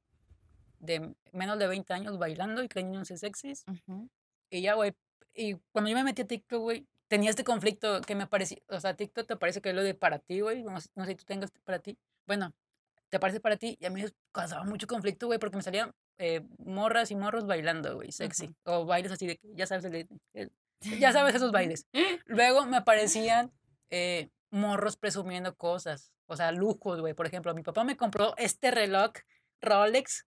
[0.78, 3.62] de menos de 20 años bailando y creyéndose sexys.
[3.68, 4.08] Ujú.
[4.48, 4.94] Y ya, güey.
[5.34, 8.56] Y cuando yo me metí a TikTok, güey, tenía este conflicto que me parecía.
[8.68, 10.62] O sea, TikTok te parece que es lo de para ti, güey.
[10.62, 11.98] No, sé- no sé si tú tengas para ti.
[12.26, 12.54] Bueno,
[13.10, 13.76] te parece para ti.
[13.78, 17.46] Y a mí me causaba mucho conflicto, güey, porque me salían eh, morras y morros
[17.46, 18.54] bailando, güey, sexy.
[18.64, 20.52] O bailes así de ya sabes, el el-
[20.98, 21.86] ya sabes esos bailes.
[22.24, 23.52] Luego me aparecían
[23.90, 26.14] eh, morros presumiendo cosas.
[26.26, 27.12] O sea, lujos, güey.
[27.12, 29.12] Por ejemplo, mi papá me compró este reloj
[29.60, 30.26] Rolex.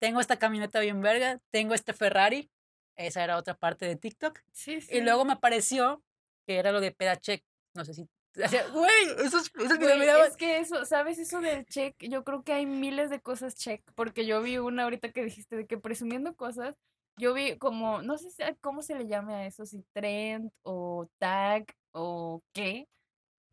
[0.00, 1.40] Tengo esta camioneta bien verga.
[1.50, 2.50] Tengo este Ferrari.
[2.96, 4.38] Esa era otra parte de TikTok.
[4.52, 4.96] Sí, sí.
[4.98, 6.02] Y luego me apareció
[6.46, 7.42] que era lo de Pedachek.
[7.74, 8.08] No sé si.
[8.72, 11.18] Güey, esos videos Güey, me es que eso, ¿sabes?
[11.18, 14.82] Eso del check, yo creo que hay miles de cosas check, porque yo vi una
[14.84, 16.76] ahorita que dijiste de que presumiendo cosas,
[17.18, 21.08] yo vi como, no sé si- cómo se le llame a eso, si trend o
[21.18, 22.88] tag o qué,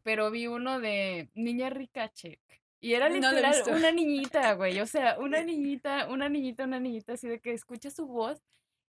[0.03, 2.39] pero vi uno de niña rica check.
[2.81, 3.71] Y era No literal visto.
[3.71, 7.89] una niñita, güey, o sea, una niñita, una niñita, una niñita, así de que escucha
[7.89, 8.41] su voz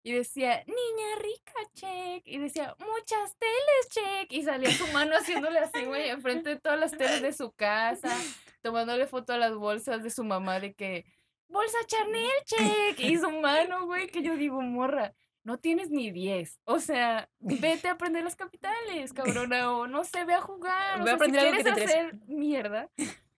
[0.04, 2.22] y decía, niña rica, check.
[2.26, 4.32] Y decía, muchas teles, check.
[4.32, 8.14] Y salía su mano haciéndole así, güey, enfrente de todas las teles de su casa,
[8.60, 11.06] tomándole foto a las bolsas de su mamá de que,
[11.48, 13.00] bolsa Chanel, check.
[13.00, 16.60] Y su mano, güey, que yo digo, morra, no tienes ni 10.
[16.64, 21.00] O sea, vete a aprender las capitales, cabrona, o no sé, ve a jugar.
[21.00, 22.90] O Ve a si aprender que quieres hacer mierda,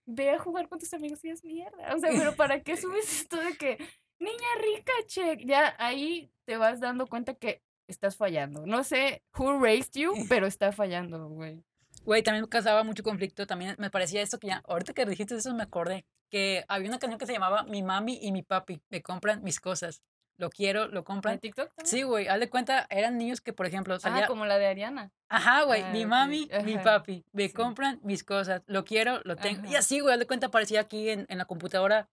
[0.04, 1.94] ve a jugar con tus amigos y es mierda.
[1.94, 3.78] O sea, pero ¿para qué subes esto de que
[4.18, 5.42] niña rica, check?
[5.44, 8.64] Ya ahí te vas dando cuenta que estás fallando.
[8.66, 11.62] No sé who raised you, pero está fallando, güey.
[12.04, 13.46] Güey, también me causaba mucho conflicto.
[13.46, 14.62] También me parecía esto que ya.
[14.66, 16.04] Ahorita que dijiste eso, me acordé.
[16.30, 19.60] Que había una canción que se llamaba Mi mami y mi papi me compran mis
[19.60, 20.02] cosas.
[20.38, 21.38] Lo quiero, lo ¿De compran.
[21.38, 21.86] TikTok también?
[21.90, 24.24] Sí, güey, haz de cuenta, eran niños que, por ejemplo, salía.
[24.24, 25.10] Ah, como la de Ariana.
[25.30, 27.54] Ajá, güey, Ah, mi mami, mi ajá, papi, me sí.
[27.54, 29.64] compran mis cosas, lo quiero, lo tengo.
[29.64, 29.78] Y Ajá.
[29.78, 32.10] así, güey, haz de cuenta, aparecía aquí en, en la computadora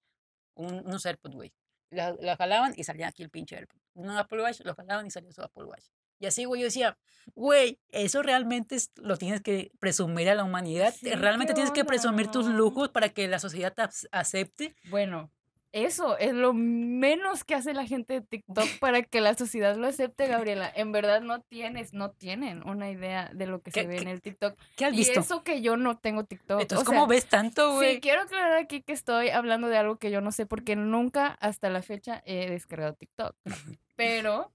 [0.56, 1.54] un, unos AirPods, güey.
[1.93, 3.77] La, la jalaban y salía aquí el pinche AirPod.
[3.95, 5.86] Un Apple Watch, lo jalaban y salía su Apple Watch.
[6.19, 6.97] Y así, güey, yo decía,
[7.36, 10.93] güey, eso realmente es- lo tienes que presumir a la humanidad.
[10.97, 14.75] Sí, realmente ¿qué tienes que presumir tus lujos para que la sociedad te ac- acepte.
[14.89, 15.32] Bueno,
[15.73, 19.88] eso es lo menos que hace la gente de TikTok para que la sociedad lo
[19.88, 20.71] acepte, Gabriela.
[20.73, 24.07] En verdad no tienes, no tienen una idea de lo que se ¿Qué- ve en
[24.07, 24.57] el TikTok.
[24.77, 25.19] ¿Qué has Y visto?
[25.19, 26.62] eso que yo no tengo TikTok.
[26.62, 27.99] Entonces, o ¿cómo ves tanto, Sí, güey?
[27.99, 31.69] quiero aclarar aquí que estoy hablando de algo que yo no sé porque nunca hasta
[31.69, 33.36] la fecha he descargado TikTok.
[33.95, 34.51] Pero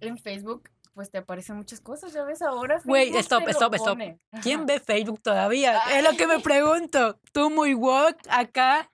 [0.00, 3.98] en Facebook pues te aparecen muchas cosas, ya ves ahora Güey, stop, stop, stop.
[4.44, 5.76] ¿Quién ve Facebook todavía?
[5.92, 7.18] Es lo que me pregunto.
[7.32, 8.88] Tú muy woke acá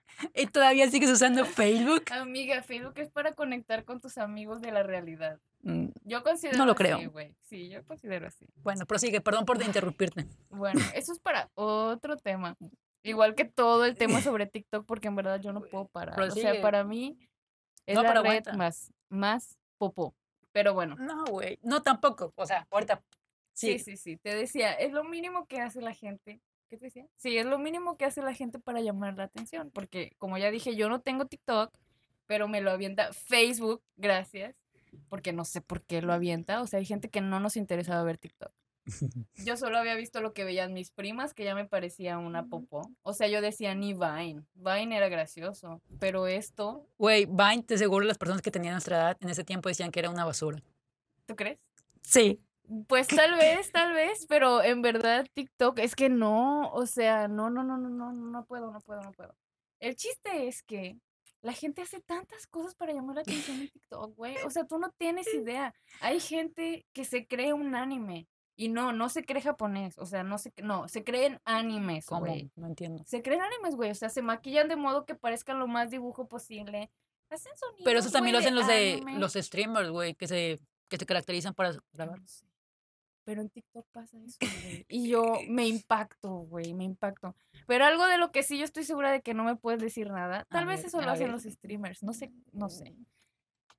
[0.51, 2.03] todavía sigues usando Facebook.
[2.11, 5.39] Amiga, Facebook es para conectar con tus amigos de la realidad.
[5.63, 7.11] Mm, Yo considero lo así, creo.
[7.11, 7.35] güey.
[7.43, 8.45] Sí, yo considero así.
[8.63, 10.25] Bueno, prosigue, perdón por interrumpirte.
[10.49, 12.57] Bueno, eso es para otro tema.
[13.03, 16.19] Igual que todo el tema sobre TikTok, porque en verdad yo no puedo parar.
[16.19, 17.17] O sea, para mí
[17.85, 18.53] es No, la red aguanta.
[18.53, 20.13] más, más popó.
[20.51, 20.95] Pero bueno.
[20.99, 21.57] No, güey.
[21.63, 22.33] No, tampoco.
[22.35, 23.01] O sea, ahorita.
[23.53, 23.79] Sí, Sí.
[23.79, 24.17] sí, sí.
[24.17, 26.41] Te decía, es lo mínimo que hace la gente.
[26.71, 27.05] ¿Qué te decía?
[27.17, 29.71] Sí, es lo mínimo que hace la gente para llamar la atención.
[29.71, 31.77] Porque, como ya dije, yo no tengo TikTok,
[32.27, 34.55] pero me lo avienta Facebook, gracias.
[35.09, 36.61] Porque no sé por qué lo avienta.
[36.61, 38.53] O sea, hay gente que no nos interesaba ver TikTok.
[39.45, 42.89] Yo solo había visto lo que veían mis primas, que ya me parecía una popó.
[43.03, 44.45] O sea, yo decía ni Vine.
[44.55, 45.81] Vine era gracioso.
[45.99, 49.67] Pero esto, Güey, Vine, te seguro las personas que tenían nuestra edad en ese tiempo
[49.67, 50.63] decían que era una basura.
[51.25, 51.59] ¿tú crees?
[52.01, 52.39] Sí.
[52.87, 57.49] Pues tal vez, tal vez, pero en verdad TikTok es que no, o sea, no,
[57.49, 59.35] no, no, no, no, no puedo, no puedo, no puedo.
[59.79, 60.97] El chiste es que
[61.41, 64.37] la gente hace tantas cosas para llamar la atención en TikTok, güey.
[64.45, 65.73] O sea, tú no tienes idea.
[65.99, 70.23] Hay gente que se cree un anime y no, no se cree japonés, o sea,
[70.23, 72.51] no se, no, se creen animes, güey.
[72.55, 73.03] No entiendo.
[73.07, 76.27] Se creen animes, güey, o sea, se maquillan de modo que parezcan lo más dibujo
[76.27, 76.91] posible.
[77.31, 80.97] Hacen sonidos, Pero eso también lo hacen los de los streamers, güey, que se, que
[80.97, 82.19] se caracterizan para grabar.
[82.19, 82.50] No sé.
[83.23, 84.85] Pero en TikTok pasa eso, güey.
[84.89, 87.35] Y yo me impacto, güey, me impacto.
[87.67, 90.09] Pero algo de lo que sí yo estoy segura de que no me puedes decir
[90.09, 90.39] nada.
[90.39, 91.33] A Tal vez ver, eso lo hacen ver.
[91.33, 92.01] los streamers.
[92.03, 92.95] No sé, no sé.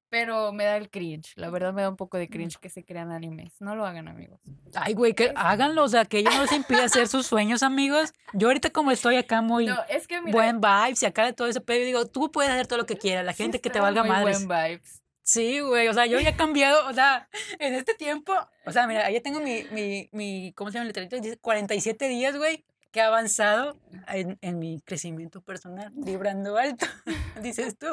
[0.09, 1.33] Pero me da el cringe.
[1.37, 3.55] La verdad me da un poco de cringe que se crean animes.
[3.61, 4.40] No lo hagan, amigos.
[4.74, 8.12] Ay, güey, que háganlo, o sea, que ello no les impide hacer sus sueños, amigos.
[8.35, 10.33] Yo ahorita como estoy acá muy No, es que mira.
[10.37, 12.98] buen vibes y acá de todo ese pedo, digo, tú puedes hacer todo lo que
[12.98, 14.46] quieras, la sí gente que te valga muy madres.
[14.46, 15.01] buen vibes.
[15.24, 17.28] Sí, güey, o sea, yo ya he cambiado, o sea,
[17.61, 18.32] en este tiempo,
[18.66, 21.16] o sea, mira, ya tengo mi, mi, mi, ¿cómo se llama el letrerito?
[21.20, 26.87] Dice 47 días, güey, que he avanzado en, en mi crecimiento personal, vibrando alto,
[27.42, 27.87] dices tú.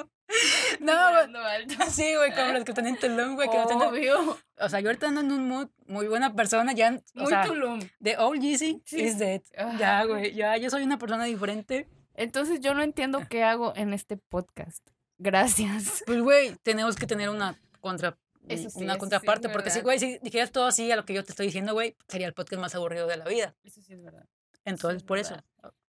[0.79, 0.91] No.
[1.07, 1.75] Vibrando alto.
[1.91, 4.37] Sí, güey, como los que están en Tulum, güey, que no tienen- Obvio.
[4.59, 7.43] O sea, yo ahorita ando en un mood muy buena persona, ya, o Muy sea,
[7.45, 7.79] Tulum.
[8.03, 9.01] the old Yeezy Sí.
[9.01, 9.41] is dead.
[9.57, 9.75] Ah.
[9.79, 11.87] Ya, güey, ya, yo soy una persona diferente.
[12.15, 14.85] Entonces yo no entiendo qué hago en este podcast.
[15.19, 16.03] Gracias.
[16.05, 19.99] Pues, güey, tenemos que tener una contra Eso sí, una sí, contraparte, porque si, güey,
[19.99, 22.61] si dijeras todo así a lo que yo te estoy diciendo, güey, sería el podcast
[22.61, 23.55] más aburrido de la vida.
[23.63, 24.25] Eso sí es verdad.
[24.65, 25.35] Entonces, es por eso.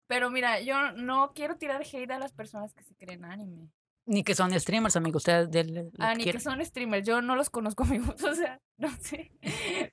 [0.06, 3.70] Pero mira, yo no quiero tirar hate a las personas que se creen anime.
[4.06, 7.06] Ni que son streamers, amigo, ustedes lo Ah, que ni que son streamers.
[7.06, 8.22] Yo no los conozco, amigos.
[8.24, 9.30] O sea, no sé.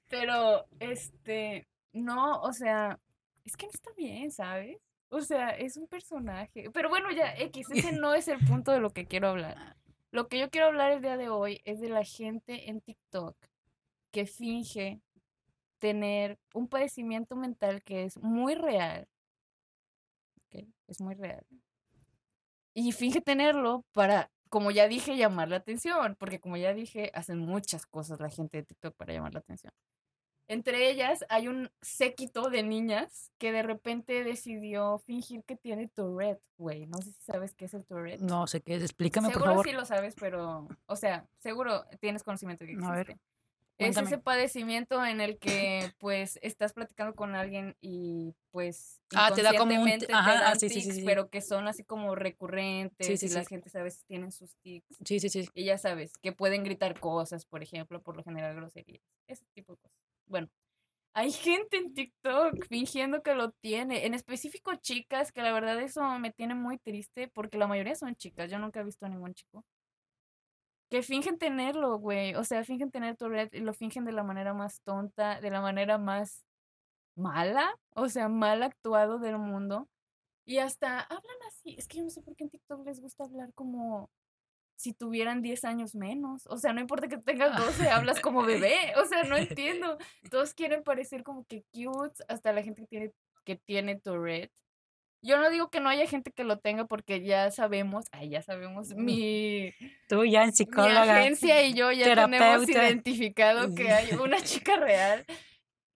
[0.09, 2.99] Pero, este, no, o sea,
[3.45, 4.77] es que no está bien, ¿sabes?
[5.09, 6.69] O sea, es un personaje.
[6.73, 9.77] Pero bueno, ya, X, ese no es el punto de lo que quiero hablar.
[10.11, 13.35] Lo que yo quiero hablar el día de hoy es de la gente en TikTok
[14.11, 15.01] que finge
[15.79, 19.07] tener un padecimiento mental que es muy real.
[20.37, 20.65] ¿ok?
[20.87, 21.45] Es muy real.
[22.73, 26.15] Y finge tenerlo para, como ya dije, llamar la atención.
[26.19, 29.73] Porque como ya dije, hacen muchas cosas la gente de TikTok para llamar la atención.
[30.49, 36.41] Entre ellas hay un séquito de niñas que de repente decidió fingir que tiene Tourette,
[36.57, 36.85] güey.
[36.85, 38.21] No sé si sabes qué es el Tourette.
[38.21, 39.65] No sé qué es, explícame, por Seguro favor.
[39.65, 43.21] sí lo sabes, pero, o sea, seguro tienes conocimiento de que A ver, existe.
[43.79, 49.43] Es ese padecimiento en el que, pues, estás platicando con alguien y, pues, Ah, te
[49.43, 53.19] da como un te ajá, ah, sí, sí, sí, pero que son así como recurrentes
[53.19, 53.49] sí, y la sí.
[53.49, 54.97] gente a veces tienen sus tics.
[55.05, 55.47] Sí, sí, sí.
[55.53, 59.73] Y ya sabes, que pueden gritar cosas, por ejemplo, por lo general groserías, ese tipo
[59.73, 60.06] de cosas.
[60.27, 60.49] Bueno,
[61.13, 66.01] hay gente en TikTok fingiendo que lo tiene, en específico chicas, que la verdad eso
[66.19, 69.33] me tiene muy triste porque la mayoría son chicas, yo nunca he visto a ningún
[69.33, 69.65] chico.
[70.89, 74.53] Que fingen tenerlo, güey, o sea, fingen tener Tourette y lo fingen de la manera
[74.53, 76.45] más tonta, de la manera más
[77.15, 79.89] mala, o sea, mal actuado del mundo.
[80.45, 83.25] Y hasta hablan así, es que yo no sé por qué en TikTok les gusta
[83.25, 84.09] hablar como
[84.77, 86.47] si tuvieran 10 años menos.
[86.47, 88.93] O sea, no importa que tengas 12, hablas como bebé.
[88.97, 89.97] O sea, no entiendo.
[90.29, 93.11] Todos quieren parecer como que cute, hasta la gente que tiene,
[93.43, 94.53] que tiene Tourette.
[95.23, 98.43] Yo no digo que no haya gente que lo tenga porque ya sabemos, ay, ya
[98.43, 99.73] sabemos, mi,
[100.07, 101.17] Tú ya en mi psicóloga.
[101.17, 102.71] agencia y yo ya tenemos terapeuta.
[102.71, 105.25] identificado que hay una chica real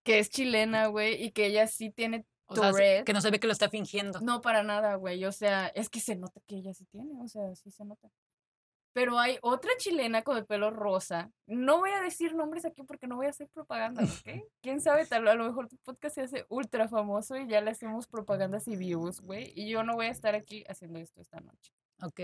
[0.03, 3.39] que es chilena, güey, y que ella sí tiene O sea, que no se ve
[3.39, 4.19] que lo está fingiendo.
[4.21, 5.23] No, para nada, güey.
[5.25, 8.09] O sea, es que se nota que ella sí tiene, o sea, sí se nota.
[8.93, 11.31] Pero hay otra chilena con el pelo rosa.
[11.47, 14.09] No voy a decir nombres aquí porque no voy a hacer propaganda, ¿ok?
[14.61, 17.71] Quién sabe, tal a lo mejor tu podcast se hace ultra famoso y ya le
[17.71, 19.53] hacemos propagandas y views, güey.
[19.55, 21.71] Y yo no voy a estar aquí haciendo esto esta noche.
[22.01, 22.19] Ok.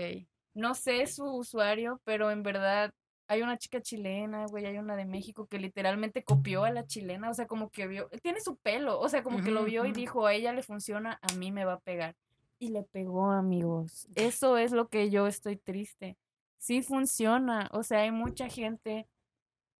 [0.54, 2.92] No sé su usuario, pero en verdad
[3.28, 7.30] hay una chica chilena, güey, hay una de México que literalmente copió a la chilena,
[7.30, 9.92] o sea, como que vio, tiene su pelo, o sea, como que lo vio y
[9.92, 12.16] dijo, a ella le funciona, a mí me va a pegar.
[12.58, 14.08] Y le pegó, amigos.
[14.14, 16.16] Eso es lo que yo estoy triste.
[16.58, 19.06] Sí funciona, o sea, hay mucha gente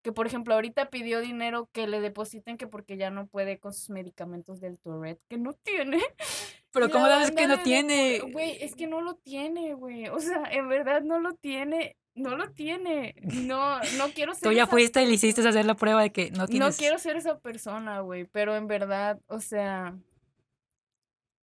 [0.02, 3.72] que, por ejemplo, ahorita pidió dinero que le depositen que porque ya no puede con
[3.74, 5.98] sus medicamentos del Tourette, que no tiene.
[6.72, 8.20] Pero ¿cómo sabes que no tiene?
[8.32, 10.08] Güey, es que no lo tiene, güey.
[10.08, 11.96] O sea, en verdad no lo tiene.
[12.14, 13.14] No lo tiene.
[13.22, 16.10] No, no quiero ser Tú ya esa fuiste y le hiciste hacer la prueba de
[16.10, 16.76] que no No tienes.
[16.76, 18.24] quiero ser esa persona, güey.
[18.24, 19.96] Pero en verdad, o sea.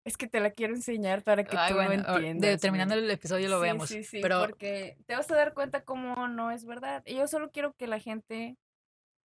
[0.05, 2.61] Es que te la quiero enseñar para que Ay, tú bueno, lo ahor- de- entiendas.
[2.61, 3.89] terminando el episodio lo Sí, vemos.
[3.89, 7.03] Sí, sí, pero porque te vas a dar cuenta cómo no es verdad.
[7.07, 8.57] Y yo solo quiero que la gente.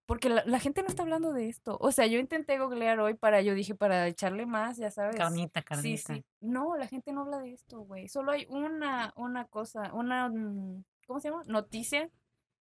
[0.06, 1.78] Porque la, la gente no está hablando de esto.
[1.82, 5.16] O sea, yo intenté googlear hoy para, yo dije, para echarle más, ya sabes.
[5.16, 6.16] carnita, carnita.
[6.16, 6.26] sí.
[6.40, 8.08] No, la gente no habla de esto, güey.
[8.08, 11.44] Solo hay una, una cosa, una, mm, ¿cómo se llama?
[11.46, 12.10] Noticia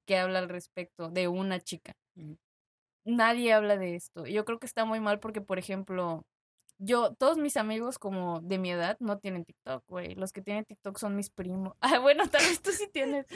[0.07, 1.95] que habla al respecto de una chica.
[2.17, 2.37] Ujú.
[3.05, 4.27] Nadie habla de esto.
[4.27, 6.27] Yo creo que está muy mal porque, por ejemplo,
[6.79, 10.15] yo, todos mis amigos como de mi edad no tienen TikTok, güey.
[10.15, 11.75] Los que tienen TikTok son mis primos.
[11.81, 13.27] Ah, bueno, tal vez tú sí tienes.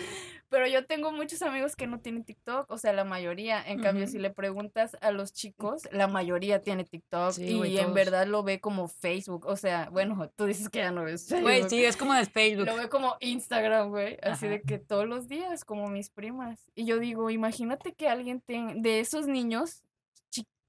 [0.49, 3.63] Pero yo tengo muchos amigos que no tienen TikTok, o sea, la mayoría.
[3.67, 7.95] En cambio, si le preguntas a los chicos, la mayoría tiene TikTok Sí, y en
[7.95, 9.47] verdad lo ve como Facebook.
[9.47, 11.43] O sea, bueno, tú dices que ya no ves Facebook.
[11.43, 12.67] Güey, sí, es como el Facebook.
[12.67, 14.19] Lo ve como Instagram, güey.
[14.23, 14.55] Así Ajá.
[14.55, 16.61] de que todos los días, como mis primas.
[16.75, 19.83] Y yo digo, imagínate que alguien ten- de esos niños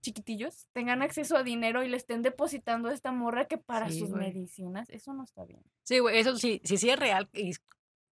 [0.04, 4.00] chiquitillos tengan acceso a dinero y le estén depositando a esta morra que para Sí,
[4.00, 4.28] sus güey.
[4.28, 4.90] medicinas.
[4.90, 5.64] Eso no está bien.
[5.84, 7.54] Sí, güey, eso sí, sí, sí es real y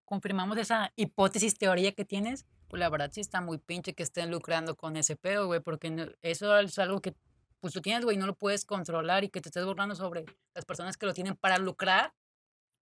[0.06, 4.32] confirmamos esa hipótesis, teoría que tienes, pues la verdad sí está muy pinche que estén
[4.32, 7.16] lucrando con ese pedo, güey, porque eso es algo que
[7.60, 10.26] pues tú tienes, güey, no lo puedes controlar y que te estés burlando sobre
[10.56, 12.12] las personas que lo tienen para lucrar,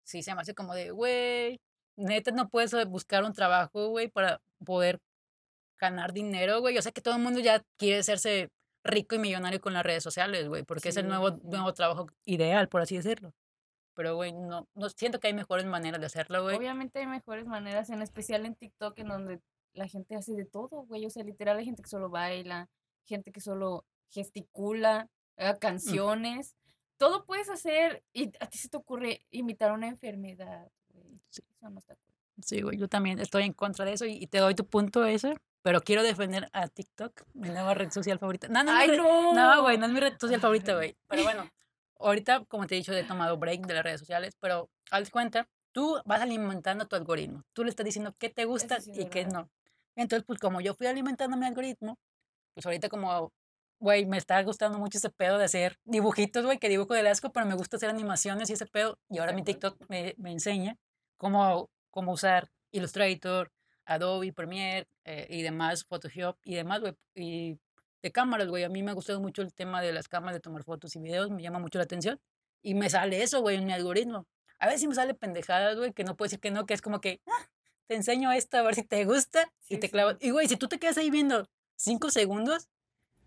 [0.03, 1.59] sí se me hace como de, güey,
[1.95, 4.99] neta no puedes eh, buscar un trabajo, güey, para poder
[5.79, 6.75] ganar dinero, güey.
[6.75, 8.49] Yo sé que todo el mundo ya quiere hacerse
[8.87, 12.07] rico y millonario con las redes sociales, güey, porque es Sí, el nuevo, nuevo trabajo
[12.25, 13.33] ideal, por así decirlo.
[13.93, 16.55] pero, güey, no, no siento que hay mejores maneras de hacerlo, güey.
[16.57, 19.41] Obviamente hay mejores maneras, en especial en TikTok, en donde
[19.73, 21.05] la gente hace de todo, güey.
[21.05, 22.69] O sea, literal hay gente que solo baila,
[23.05, 26.55] gente que solo gesticula, haga canciones.
[26.97, 31.19] Todo puedes hacer y a ti se te ocurre imitar una enfermedad, güey.
[31.29, 31.41] Sí.
[31.55, 32.13] Eso no está cool.
[32.43, 35.05] Sí, güey, yo también estoy en contra de eso y, y te doy tu punto
[35.05, 35.35] ese,
[35.67, 38.47] pero quiero defender a TikTok, mi nueva red social favorita.
[38.47, 39.33] No, no, mi ¡Ay, no!
[39.33, 40.95] no, güey, no es mi red social favorita, güey.
[41.09, 41.51] Pero bueno,
[41.99, 45.49] ahorita, como te he dicho, he tomado break de las redes sociales, pero haz cuenta,
[45.73, 47.43] tú vas alimentando tu algoritmo.
[47.51, 49.41] Tú le estás diciendo qué te gusta sí y qué verdad.
[49.41, 49.49] no.
[49.97, 51.99] Entonces, pues como yo fui alimentando mi algoritmo,
[52.53, 53.33] pues ahorita como,
[53.81, 57.33] güey, me está gustando mucho ese pedo de hacer dibujitos, güey, que dibujo del asco,
[57.33, 58.99] pero me gusta hacer animaciones y ese pedo.
[59.09, 59.77] Y ahora mi Está cool.
[59.77, 60.77] TikTok me, me enseña
[61.17, 63.51] cómo, cómo usar Illustrator,
[63.87, 66.93] Adobe Premiere eh, y demás, Photoshop y demás, güey.
[67.15, 67.57] Y
[68.03, 68.63] de cámaras, güey.
[68.63, 70.99] A mí me ha gustado mucho el tema de las cámaras, de tomar fotos y
[70.99, 72.19] videos, me llama mucho la atención.
[72.61, 74.27] Y me sale eso, güey, en mi algoritmo.
[74.59, 76.99] A veces me sale pendejadas, güey, que no puedo decir que no, que es como
[77.01, 77.49] que "Ah,
[77.87, 79.91] te enseño esto a ver si te gusta y Sí, te sí.
[79.91, 80.17] clavas.
[80.19, 82.67] Y, güey, si tú te quedas ahí viendo cinco segundos,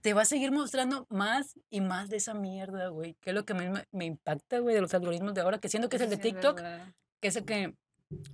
[0.03, 3.15] te va a seguir mostrando más y más de esa mierda, güey.
[3.21, 5.89] Que es lo que me, me impacta, güey, de los algoritmos de ahora, que siento
[5.89, 6.61] que es el de sí TikTok,
[7.21, 7.75] que es el que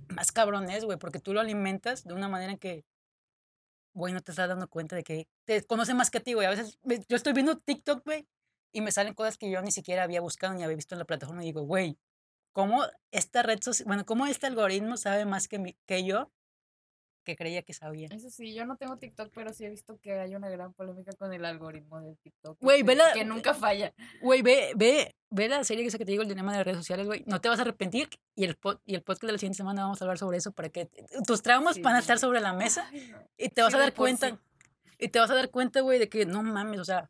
[0.09, 2.85] más cabrón es, güey, porque tú lo alimentas de una manera que,
[3.93, 6.47] güey, no te estás dando cuenta de que te conoce más que a ti, güey.
[6.47, 8.27] A veces yo estoy viendo TikTok, güey,
[8.71, 11.05] y me salen cosas que yo ni siquiera había buscado ni había visto en la
[11.05, 11.97] plataforma y digo, güey,
[12.51, 16.31] ¿cómo esta red social, bueno, cómo este algoritmo sabe más que, que yo
[17.27, 18.07] que creía que sabía?
[18.11, 21.11] Eso sí, yo no tengo TikTok, pero sí he visto que hay una gran polémica
[21.19, 22.57] con el algoritmo de TikTok.
[22.61, 23.93] Güey, que, vela- que nunca falla.
[24.21, 26.77] Güey, ve, ve, ve la serie esa que te digo, el dilema de las redes
[26.79, 27.23] sociales, güey.
[27.27, 30.01] No te vas a arrepentir y el, y el podcast de la siguiente semana vamos
[30.01, 30.89] a hablar sobre eso para que
[31.27, 33.17] tus traumas van a estar sobre la mesa Ay, no.
[33.37, 33.95] y te vas Sí, a dar sí.
[33.95, 34.39] cuenta.
[34.97, 37.09] Y te vas a dar cuenta, güey, de que no mames, o sea,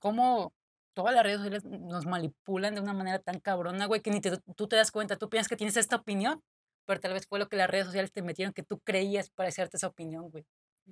[0.00, 0.52] cómo
[0.94, 4.38] todas las redes sociales nos manipulan de una manera tan cabrona, güey, que ni te-
[4.56, 5.16] tú te das cuenta.
[5.16, 6.42] Tú piensas que tienes esta opinión,
[6.86, 9.48] pero tal vez fue lo que las redes sociales te metieron que tú creías para
[9.48, 10.44] hacerte esa opinión, güey.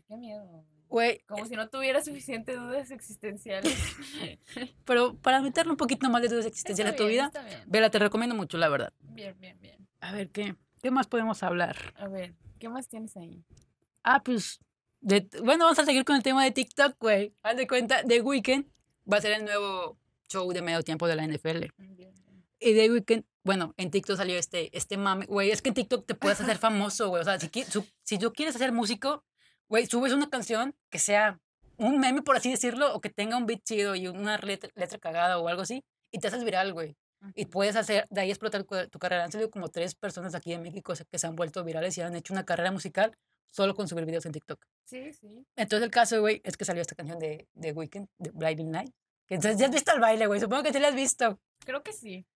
[0.09, 0.65] Qué miedo.
[0.89, 1.21] güey.
[1.29, 3.73] Como si no tuviera suficientes dudas existenciales.
[4.85, 7.91] pero para meterle un poquito más de dudas existenciales a Está tu bien, vida, vela,
[7.91, 8.93] te recomiendo mucho, la verdad.
[9.01, 9.87] Bien, bien, bien.
[10.01, 11.77] A ver, ¿qué, qué más podemos hablar?
[11.97, 13.45] A ver, ¿qué más tienes ahí?
[14.03, 14.61] Ah, pues,
[15.01, 17.33] de- bueno, vamos a seguir con el tema de TikTok, güey.
[17.43, 18.67] Haz de cuenta, The Weeknd
[19.11, 19.97] va a ser el nuevo
[20.29, 21.67] show de medio tiempo de la NFL.
[21.79, 22.13] Bien, bien.
[22.59, 26.07] Y The Weeknd, bueno, en TikTok salió este, este mame, güey, es que en TikTok
[26.07, 27.21] te puedes hacer famoso, güey.
[27.21, 29.25] O sea, si, su- si tú quieres ser músico,
[29.69, 31.39] güey, subes una canción que sea
[31.77, 34.99] un meme, por así decirlo, o que tenga un beat chido y una letra, letra
[34.99, 36.97] cagada o algo así, y te haces viral, güey.
[37.35, 39.25] Y puedes hacer, de ahí explotar tu, carrera.
[39.25, 42.15] Han salido como tres personas aquí en México que se han vuelto virales y han
[42.15, 43.17] hecho una carrera musical
[43.51, 44.63] solo con subir videos en TikTok.
[44.85, 45.47] Sí, sí.
[45.57, 48.93] Entonces el caso, güey, es que salió esta canción de, de Weeknd, de Blinding Light.
[49.27, 50.39] Que entonces ya has visto el baile, güey.
[50.39, 51.41] Supongo que sí lo has visto.
[51.65, 52.27] Creo que sí.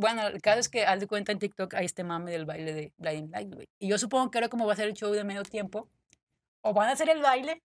[0.00, 2.72] Bueno, el caso es que haz de cuenta en TikTok hay este mame del baile
[2.72, 3.68] de Blinding Light, güey.
[3.78, 5.90] Y yo supongo que ahora como va a ser el show de medio tiempo,
[6.62, 7.62] o van a hacer el baile,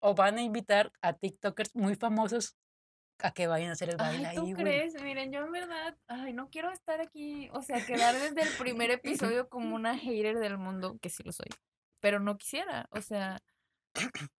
[0.00, 2.56] o van a invitar a TikTokers muy famosos
[3.20, 4.64] a que vayan a hacer el baile Ay, ¿tú ahí, güey.
[4.64, 5.00] crees?
[5.00, 8.90] Miren, yo en verdad, ay, no quiero estar aquí, o sea, quedar desde el primer
[9.36, 11.48] episodio como una hater del mundo, que sí lo soy,
[12.00, 13.40] pero no quisiera, o sea,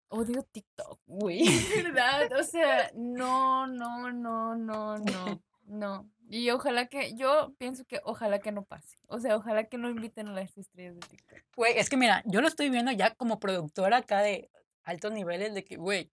[0.09, 1.45] odio TikTok, güey,
[1.95, 6.11] verdad, o sea, no, no, no, no, no, no.
[6.29, 9.89] Y ojalá que, yo pienso que ojalá que no pase, o sea, ojalá que no
[9.89, 11.39] inviten a las estrellas de TikTok.
[11.57, 14.51] Güey, es que mira, yo lo estoy viendo ya como productora acá de
[14.85, 16.11] altos niveles de que, güey,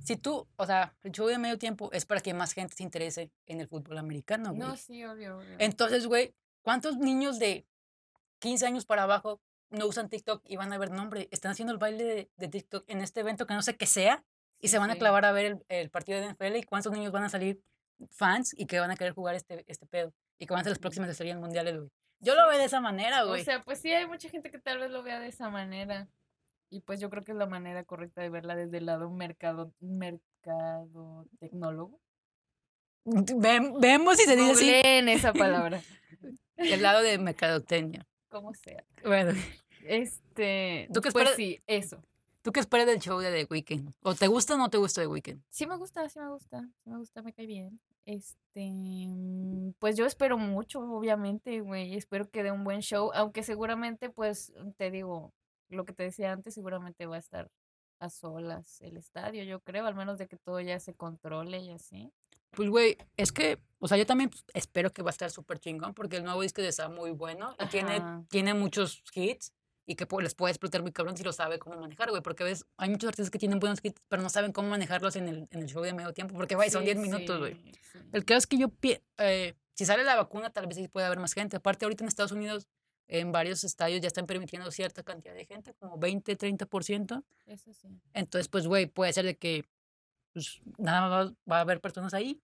[0.00, 2.82] si tú, o sea, el show de medio tiempo es para que más gente se
[2.82, 4.60] interese en el fútbol americano, güey.
[4.60, 5.56] No, sí, obvio, obvio.
[5.58, 7.66] Entonces, güey, ¿cuántos niños de
[8.40, 11.28] 15 años para abajo no usan TikTok y van a ver nombre?
[11.30, 14.24] Están haciendo el baile de, de TikTok en este evento que no sé qué sea
[14.60, 17.12] y se van a clavar a ver el, el partido de NFL y cuántos niños
[17.12, 17.62] van a salir
[18.10, 20.70] fans y que van a querer jugar este, este pedo y que van a ser
[20.72, 21.90] las próximas estrellas mundiales, güey.
[22.20, 23.44] Yo lo veo de esa manera, O güey.
[23.44, 26.08] sea, pues sí, hay mucha gente que tal vez lo vea de esa manera.
[26.70, 29.72] Y pues yo creo que es la manera correcta de verla desde el lado mercado,
[29.80, 32.00] mercado tecnólogo.
[33.04, 35.82] Ve- vemos si se dice así Googleen esa palabra,
[36.56, 38.06] el lado de mercadotecnia.
[38.28, 38.84] como sea.
[39.04, 39.32] Bueno,
[39.84, 41.34] Este, ¿Tú qué pues esperas?
[41.36, 42.02] sí, eso.
[42.42, 43.92] ¿Tú qué esperas del show de The Weeknd?
[44.02, 45.42] ¿O te gusta o no te gusta The Weeknd?
[45.48, 47.80] Sí me gusta, sí me gusta, sí me gusta, me cae bien.
[48.04, 48.66] Este,
[49.08, 54.10] mm, pues yo espero mucho, obviamente, güey, espero que dé un buen show, aunque seguramente,
[54.10, 55.32] pues, te digo,
[55.68, 57.50] lo que te decía antes, seguramente va a estar
[58.00, 61.70] a solas el estadio, yo creo, al menos de que todo ya se controle y
[61.70, 62.12] así.
[62.50, 65.58] Pues, güey, es que, o sea, yo también pues, espero que va a estar súper
[65.58, 69.54] chingón porque el nuevo disco está muy bueno y tiene, tiene muchos hits
[69.86, 72.44] y que pues, les puede explotar muy cabrón si lo sabe cómo manejar, güey, porque
[72.44, 75.48] ves, hay muchos artistas que tienen buenos hits, pero no saben cómo manejarlos en el,
[75.50, 77.54] en el show de medio tiempo, porque, güey, son 10 minutos, güey.
[77.54, 77.98] Sí, sí.
[78.12, 78.70] El caso es que yo
[79.18, 81.56] eh, si sale la vacuna, tal vez sí puede haber más gente.
[81.56, 82.68] Aparte, ahorita en Estados Unidos,
[83.08, 87.24] en varios estadios ya están permitiendo cierta cantidad de gente, como 20, 30%.
[87.46, 87.88] Eso sí.
[88.14, 89.64] Entonces, pues, güey, puede ser de que
[90.32, 92.40] pues, nada más va a haber personas ahí.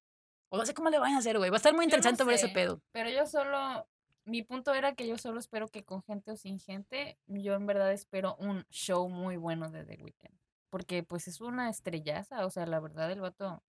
[0.51, 1.51] O no sé cómo le van a hacer, güey.
[1.51, 2.81] Va a estar muy Yo no interesante ver ese sé, pedo.
[2.93, 3.87] Pero yo solo,
[4.29, 7.67] mi punto era que yo solo espero que con gente o sin gente, yo en
[7.67, 10.39] verdad espero un show muy bueno de The Weeknd.
[10.71, 13.63] Porque pues es una estrellaza, o sea, la verdad el vato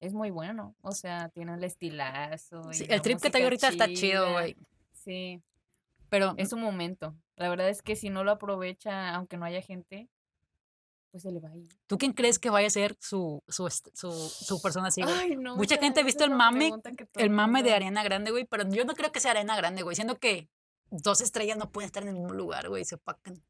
[0.00, 0.74] es muy bueno.
[0.80, 2.70] O sea, tiene el estilazo.
[2.70, 4.56] y Sí, el trip que trae ahorita está chido, güey.
[4.92, 5.42] Sí,
[6.08, 7.14] Pero es un momento.
[7.36, 10.08] La verdad es que si no lo aprovecha, aunque no haya gente,
[11.10, 11.68] pues se le va a ir.
[11.86, 15.14] ¿tú quién crees que vaya a ser su, su, su, su persona así, güey?
[15.14, 16.72] Ay, no, Mucha gente ha visto el mame-
[17.16, 19.96] El mame de Ariana Grande, güey, pero yo no creo que sea Ariana Grande, güey,
[19.96, 20.48] siendo que
[20.90, 23.42] dos estrellas no pueden estar en el mismo lugar, güey, se opacan.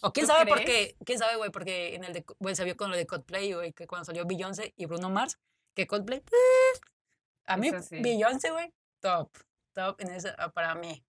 [0.00, 2.64] O quién ¿Tú sabe por qué, quién sabe, güey, porque en el de, güey, se
[2.64, 5.38] vio con lo de Coldplay, güey, que cuando salió Beyoncé y Bruno Mars,
[5.74, 6.22] que Coldplay,
[7.46, 8.00] a mí sí.
[8.00, 9.30] Beyoncé, güey, top,
[9.74, 11.04] top en esa, ah, para mí.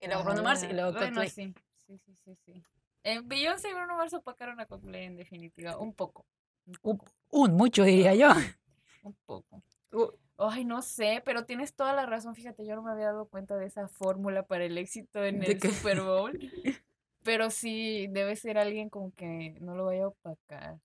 [0.00, 1.30] Y luego Bruno Mars y Ah, luego bueno, Coldplay.
[1.30, 1.54] sí,
[1.86, 2.62] sí, sí, sí, sí.
[3.06, 6.26] En Beyoncé y Bruno Mars opacaron a Coldplay en definitiva, un poco.
[6.66, 7.12] Un Un, poco.
[7.30, 8.30] un mucho, diría yo.
[9.04, 9.62] Un poco.
[9.92, 12.34] Uh, Ay, no sé, pero tienes toda la razón.
[12.34, 15.52] Fíjate, yo no me había dado cuenta de esa fórmula para el éxito en ¿De
[15.52, 15.60] el?
[15.60, 16.32] Super Bowl.
[17.22, 20.78] Pero sí, debe ser alguien como que no lo vaya a opacar.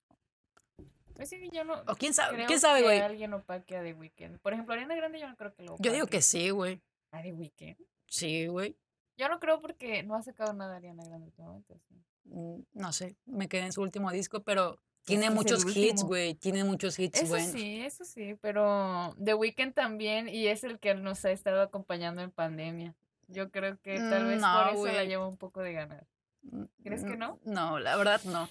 [1.14, 3.00] Pues sí, yo no O quién sabe, creo quién sabe, que güey.
[3.00, 4.38] alguien opaque a The Weeknd.
[4.40, 6.18] Por ejemplo, Ariana Grande yo no creo que lo Yo digo opaque.
[6.18, 6.80] que sí, güey.
[7.10, 7.76] ¿A The Weeknd?
[8.06, 8.76] Sí, güey.
[9.16, 11.78] Yo no creo porque no ha sacado nada Ariana Grande últimamente.
[11.88, 11.94] sí.
[12.24, 16.34] Mm, No sé, me quedé en su último disco, pero tiene que muchos hits, güey.
[16.34, 17.50] Tiene muchos hits Eso buenos.
[17.50, 22.22] sí, eso sí, pero The Weeknd también y es el que nos ha estado acompañando
[22.22, 22.94] en pandemia.
[23.28, 25.08] Yo creo que tal vez no, por eso la güey.
[25.08, 26.06] lleva un poco de ganar.
[26.42, 27.38] Mm, ¿Crees que mm, no?
[27.44, 28.48] No, la verdad no.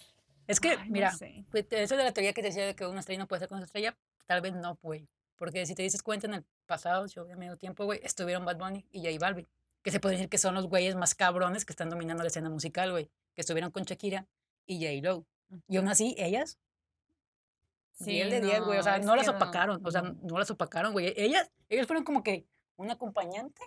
[0.48, 1.46] Es que, Ay, no mira, sé.
[1.52, 3.48] pues, eso de la teoría que te decía de que una estrella no puede ser
[3.50, 3.96] con otra estrella,
[4.26, 5.08] tal vez no, güey.
[5.38, 8.58] Porque si te dices cuenta, en el pasado, show de medio tiempo, güey, estuvieron Bad
[8.58, 9.48] Bunny y J Balvin.
[9.82, 12.50] Que se puede decir que son los güeyes más cabrones que están dominando la escena
[12.50, 13.10] musical, güey.
[13.36, 14.28] Que estuvieron con Shakira
[14.66, 15.26] y J Lo.
[15.68, 16.58] Y aún así, ellas,
[18.00, 18.80] 10 de 10, güey.
[18.80, 19.86] O sea, no las opacaron.
[19.86, 20.14] O sea, no.
[20.24, 21.14] no las opacaron, güey.
[21.16, 23.62] Ellas, ellas fueron como que un acompañante.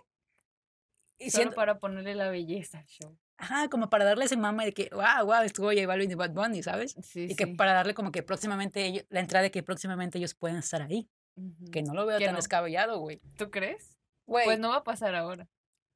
[1.18, 3.16] Y Solo siento, para ponerle la belleza al show.
[3.36, 6.30] ajá, como para darle ese mame de que, wow, wow, estuvo J Balvin y Bad
[6.32, 6.96] Bunny, ¿sabes?
[7.02, 7.54] Sí, Y que sí.
[7.54, 11.08] para darle como que próximamente, ellos, la entrada de que próximamente ellos pueden estar ahí.
[11.36, 11.70] Ujú.
[11.70, 12.36] Que no lo veo tan no.
[12.36, 13.20] descabellado, güey.
[13.36, 13.96] ¿Tú crees?
[14.26, 15.46] Güey, Pues no va a pasar ahora,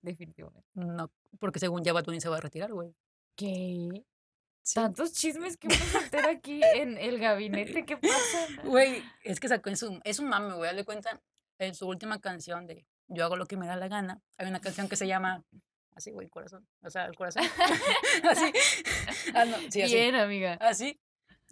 [0.02, 0.68] definitivamente.
[0.74, 1.10] no,
[1.40, 2.94] porque según ya Bad Bunny se va a retirar, güey.
[3.38, 4.04] ¿Qué?
[4.64, 4.74] Sí.
[4.74, 8.48] Tantos chismes que vamos a meter aquí en el gabinete, ¿qué pasa?
[8.64, 11.22] Güey, es que sacó en su, es un mame, güey, dale cuenta,
[11.60, 14.60] en su última canción de Yo hago lo que me da la gana, hay una
[14.60, 15.44] canción que se llama,
[15.94, 17.44] así, güey, corazón, o sea, el corazón,
[18.28, 18.52] así,
[19.34, 20.54] ah, no, sí, así, Bien, amiga.
[20.60, 21.00] así,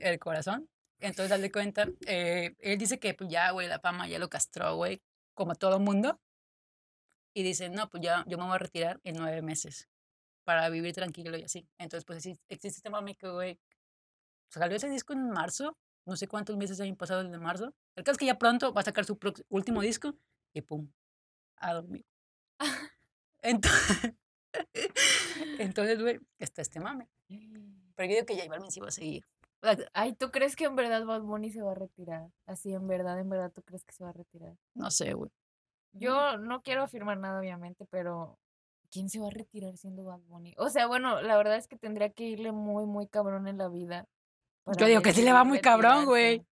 [0.00, 0.68] el corazón,
[0.98, 4.74] entonces dale cuenta, eh, él dice que pues ya, güey, la fama ya lo castró,
[4.74, 5.00] güey,
[5.34, 6.20] como todo mundo,
[7.32, 9.88] y dice, no, pues ya, yo me voy a retirar en nueve meses,
[10.46, 13.58] para vivir tranquilo y así, entonces pues así, existe este mame que, güey,
[14.48, 15.76] salió ese disco en marzo,
[16.06, 17.74] no sé cuántos meses hayan pasado desde marzo.
[17.96, 19.18] El caso es que ya pronto va a sacar su
[19.48, 20.14] último disco
[20.54, 20.88] y pum,
[21.56, 22.06] a dormir.
[23.42, 24.14] Entonces,
[25.58, 27.08] entonces, güey, está este mame.
[27.28, 29.26] Pero yo digo que J Balvin sí va a seguir.
[29.62, 32.30] O sea, Ay, ¿tú crees que en verdad Bad Bunny se va a retirar?
[32.46, 34.56] Así, en verdad, en verdad, ¿tú crees que se va a retirar?
[34.74, 35.30] no sé, güey.
[35.92, 38.38] Yo no quiero afirmar nada, obviamente, pero
[38.90, 40.54] ¿quién se va a retirar siendo Bad Bunny?
[40.58, 43.68] O sea, bueno, la verdad es que tendría que irle muy, muy cabrón en la
[43.68, 44.06] vida.
[44.78, 46.44] Yo digo que sí le va muy cabrón, güey.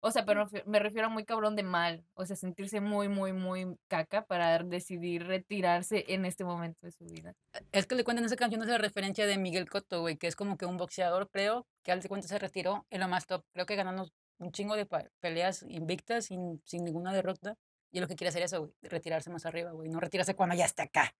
[0.00, 2.04] O sea, pero refi- me refiero a muy cabrón de mal.
[2.12, 7.06] O sea, sentirse muy, muy, muy caca para decidir retirarse en este momento de su
[7.06, 7.32] vida.
[7.72, 10.58] Es que le cuentan esa canción, esa referencia de Miguel Cotto, güey, que es como
[10.58, 13.44] que un boxeador, creo, que al de cuenta se retiró en lo más top.
[13.54, 14.86] Creo que ganando un chingo de
[15.20, 17.56] peleas invictas sin, sin ninguna derrota.
[17.90, 20.56] Y lo que quiere hacer es eso, güey, retirarse más arriba, güey, no retirarse cuando
[20.56, 21.14] ya está acá.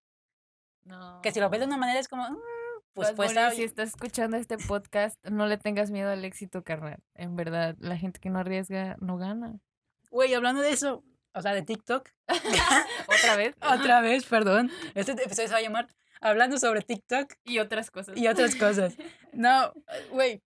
[0.84, 1.20] No.
[1.22, 2.38] Que si lo ves de una manera es como, "Mm,
[2.92, 7.02] pues pues está si estás escuchando este podcast, no le tengas miedo al éxito, carnal.
[7.14, 9.58] En verdad, la gente que no arriesga no gana.
[10.10, 12.08] Güey, hablando de eso, o sea, de TikTok,
[13.08, 13.56] Otra vez.
[13.90, 15.88] otra vez, perdón, este episodio se va a llamar
[16.20, 18.16] Hablando sobre TikTok Y otras cosas.
[18.16, 18.96] y otras cosas.
[19.32, 20.42] No, eh, güey,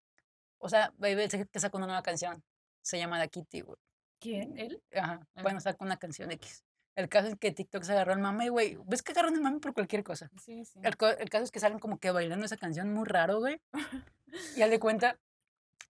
[0.59, 2.43] o sea, baby, que sacó una nueva canción,
[2.82, 3.76] se llama Da Kitty, güey.
[4.20, 4.57] ¿Quién?
[4.57, 4.80] ¿Él?
[4.95, 5.26] Ajá.
[5.43, 6.64] bueno, sacó una canción X.
[6.97, 8.78] El caso es que TikTok se agarró el mame, güey.
[8.86, 10.30] ¿Ves que agarran el mame por cualquier cosa?
[10.42, 10.80] Sí, sí.
[10.82, 13.61] El, caso es que salen como que bailando esa canción muy raro, güey.
[14.57, 15.20] Y al de cuenta,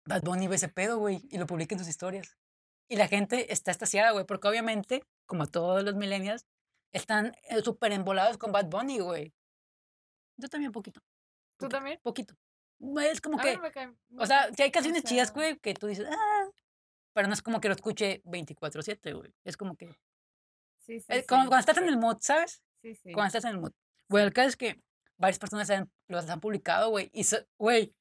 [0.05, 2.37] Bad Bunny ve ese pedo, güey, y lo publica en sus historias.
[2.89, 6.45] Y la gente está estasiada, güey, porque obviamente, como todos los millennials,
[6.93, 9.33] están eh, súper embolados con Bad Bunny, güey.
[10.37, 11.01] Yo también poquito.
[11.01, 12.01] ¿Tú poquito, también?
[12.03, 12.35] Poquito.
[13.11, 15.73] Es como A que, mí me cae- o sea, si hay canciones chidas, güey, que
[15.73, 16.47] tú dices, ah,
[17.15, 19.33] pero no es como que lo escuche 24/7, güey.
[19.45, 19.97] Es como que
[20.87, 22.63] Sí, sí, Eh, como cuando estás en el mood, ¿sabes?
[22.83, 23.13] Sí, sí.
[23.13, 23.73] Cuando estás en el mood.
[24.09, 24.81] Bueno, el caso es que
[25.19, 27.93] varias personas han, los han publicado, güey, y, so- güey,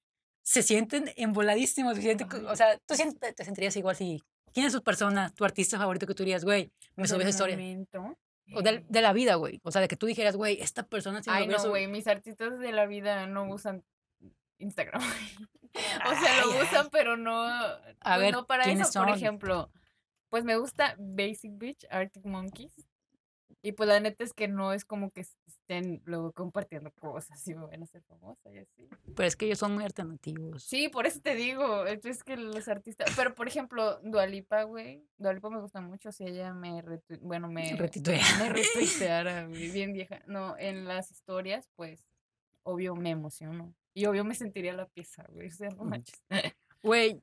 [0.44, 4.22] se sienten emboladísimos, se sienten, o sea, tú sient- te, sentirías igual si,
[4.54, 7.56] ¿quién es tu persona, tu artista favorito que tú dirías, güey, me esa historia?
[7.58, 8.16] momento.
[8.54, 11.24] O del- de, la vida, güey, o sea, de que tú dijeras, güey, esta persona
[11.24, 13.84] sí me Ay, no, güey, mis artistas de la vida no usan
[14.60, 15.02] Instagram.
[15.74, 16.62] o sea, lo ay.
[16.62, 17.48] usan, pero no,
[18.02, 19.00] pues ver, no para ¿quiénes eso.
[19.00, 19.18] Por son?
[19.18, 19.72] ejemplo,
[20.30, 22.74] pues me gusta Basic Beach, Arctic Monkeys.
[23.62, 27.56] Y pues la neta es que no es como que estén luego compartiendo cosas y
[27.56, 28.88] me van a hacer famosa y así.
[29.16, 30.62] Pero es que ellos son muy alternativos.
[30.64, 35.50] Sí, por eso te digo, es que los artistas, pero por ejemplo, Dualipa, güey, Dualipa
[35.50, 37.76] me gusta mucho si ella me, retu- bueno, me,
[38.50, 42.06] retuiteara, bien vieja, no, en las historias, pues,
[42.62, 45.86] obvio me emociono, y obvio me sentiría la pieza, güey, o sea, no Ujú.
[45.86, 46.22] manches.
[46.84, 47.20] Güey,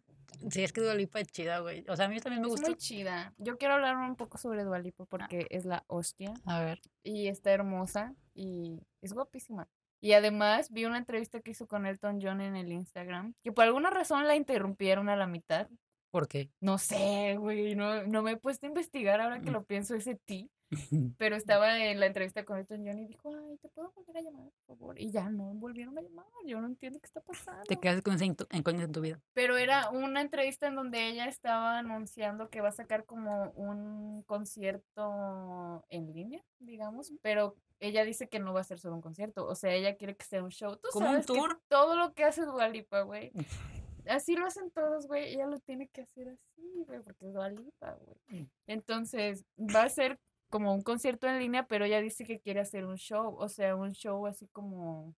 [0.50, 1.84] sí, es que Dua Lipa es chida, güey.
[1.88, 2.68] O sea, a mí también me Es gusta.
[2.68, 6.80] muy chida, yo quiero hablar un poco sobre Dualipa porque es la hostia, A ver,
[7.02, 9.68] y está hermosa, y es guapísima.
[10.00, 13.64] Y además vi una entrevista que hizo con Elton John en el Instagram, que por
[13.64, 15.68] alguna razón la interrumpieron a la mitad,
[16.10, 16.50] ¿por qué?
[16.60, 19.54] No sé, güey, no, no me he puesto a investigar ahora que Mm.
[19.54, 20.50] lo pienso ese ti,
[21.18, 24.20] pero estaba en la entrevista con Elton John y dijo, ay, ¿te puedo volver a
[24.22, 25.00] llamar, por favor?
[25.00, 27.62] Y ya no volvieron a llamar, yo no entiendo qué está pasando.
[27.64, 29.20] Te quedas con esa incó- incógnita en tu vida.
[29.34, 34.22] Pero era una entrevista en donde ella estaba anunciando que va a sacar como un
[34.22, 39.46] concierto en línea, digamos, pero ella dice que no va a ser solo un concierto,
[39.46, 40.76] o sea, ella quiere que sea un show.
[40.76, 41.60] Tú ¿Como un que tour?
[41.68, 43.32] todo lo que hace Dua Lipa, güey,
[44.08, 45.34] así lo hacen todos, güey.
[45.34, 48.18] Ella lo tiene que hacer así, güey, porque es Dua Lipa, güey.
[48.42, 48.46] Mm.
[48.66, 50.18] Entonces, va a ser
[50.52, 53.74] como un concierto en línea, pero ella dice que quiere hacer un show, o sea,
[53.74, 55.14] un show así como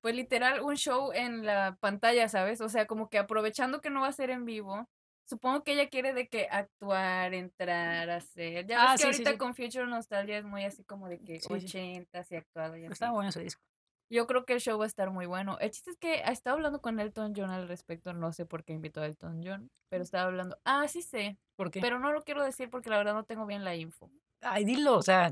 [0.00, 2.60] pues literal un show en la pantalla, ¿sabes?
[2.60, 4.88] O sea, como que aprovechando que no va a ser en vivo,
[5.26, 8.66] supongo que ella quiere de que actuar, entrar, hacer.
[8.66, 9.38] Ya Ah, ves que sí, ahorita sí.
[9.38, 11.66] con Future Nostalgia es muy así como de que Sí, sí.
[11.66, 12.92] 80 y actuado y así.
[12.92, 13.62] Está bueno ese disco.
[14.10, 15.58] Yo creo que el show va a estar muy bueno.
[15.60, 18.12] El chiste es que ha estado hablando con Elton John al respecto.
[18.14, 20.58] No sé por qué invitó a Elton John, pero estaba hablando.
[20.64, 21.80] Ah, sí sé, ¿Por qué?
[21.80, 24.10] pero no lo quiero decir porque la verdad no tengo bien la info.
[24.40, 25.30] Ay, dilo, o sea,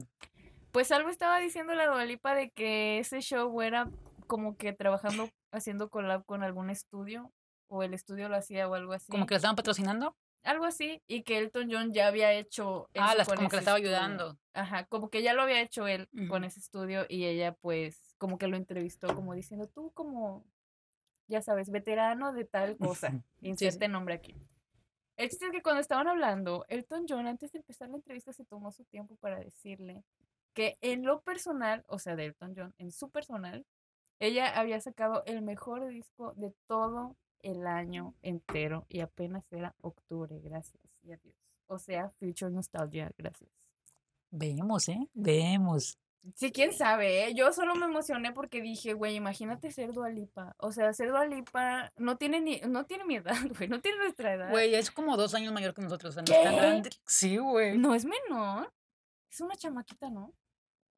[0.72, 3.88] Pues algo estaba diciendo la Dualipa de que ese show era
[4.26, 7.32] como que trabajando, haciendo collab con algún estudio,
[7.68, 9.10] o el estudio lo hacía o algo así.
[9.10, 10.16] como que la estaban patrocinando.
[10.42, 13.60] Algo así, y que Elton John ya había hecho Ah, las, con como que ese
[13.62, 13.96] estaba estudio.
[13.96, 14.38] ayudando.
[14.52, 18.38] Ajá, como que ya lo había hecho él con ese estudio y ella pues como
[18.38, 20.44] que lo entrevistó como diciendo, tú como,
[21.28, 24.34] ya sabes, veterano de tal cosa, Sí, inserte nombre aquí.
[25.16, 28.44] El chiste es que cuando estaban hablando, Elton John antes de empezar la entrevista se
[28.44, 30.04] tomó su tiempo para decirle
[30.52, 33.66] que en lo personal, o sea, de Elton John, en su personal,
[34.18, 40.38] ella había sacado el mejor disco de todo el año entero y apenas era octubre,
[40.40, 41.34] gracias y adiós.
[41.66, 43.50] O sea, Future Nostalgia, gracias.
[44.30, 45.08] Vemos, ¿eh?
[45.14, 45.98] Vemos.
[46.34, 47.34] Sí, quién sabe, ¿eh?
[47.34, 50.54] Yo solo me emocioné porque dije, güey, imagínate ser Dualipa.
[50.58, 54.34] O sea, ser Dualipa no tiene ni, no tiene mi edad, güey, no tiene nuestra
[54.34, 54.50] edad.
[54.50, 56.10] Güey, es como dos años mayor que nosotros.
[56.10, 56.60] O sea, no es tan ¿Qué?
[56.60, 56.90] grande.
[57.06, 57.78] Sí, güey.
[57.78, 58.72] No es menor.
[59.30, 60.32] Es una chamaquita, ¿no?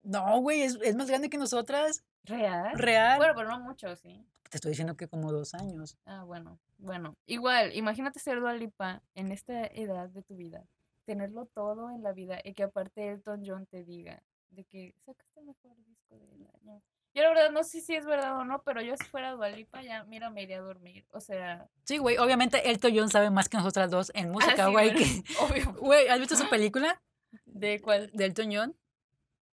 [0.02, 2.04] No, güey, es, es más grande que nosotras.
[2.24, 2.78] Real.
[2.78, 3.18] Real.
[3.18, 4.24] Bueno, pero no mucho, sí.
[4.48, 5.98] Te estoy diciendo que como dos años.
[6.06, 7.16] Ah, bueno, bueno.
[7.26, 10.64] Igual, imagínate ser Dualipa en esta edad de tu vida.
[11.04, 15.40] Tenerlo todo en la vida y que aparte Elton John te diga de que sacaste
[15.40, 16.82] el mejor disco del año.
[17.14, 19.82] Yo la verdad no sé si es verdad o no, pero yo si fuera Dualipa
[19.82, 21.06] ya, mira, me iría a dormir.
[21.10, 24.66] O sea, Sí, güey, obviamente Elton John sabe más que nosotras dos en música, ah,
[24.66, 24.92] sí, güey.
[24.92, 25.72] bueno, obvio.
[25.80, 27.00] Güey, ¿has visto su película
[27.46, 28.10] ¿De cuál?
[28.12, 28.76] de Elton John?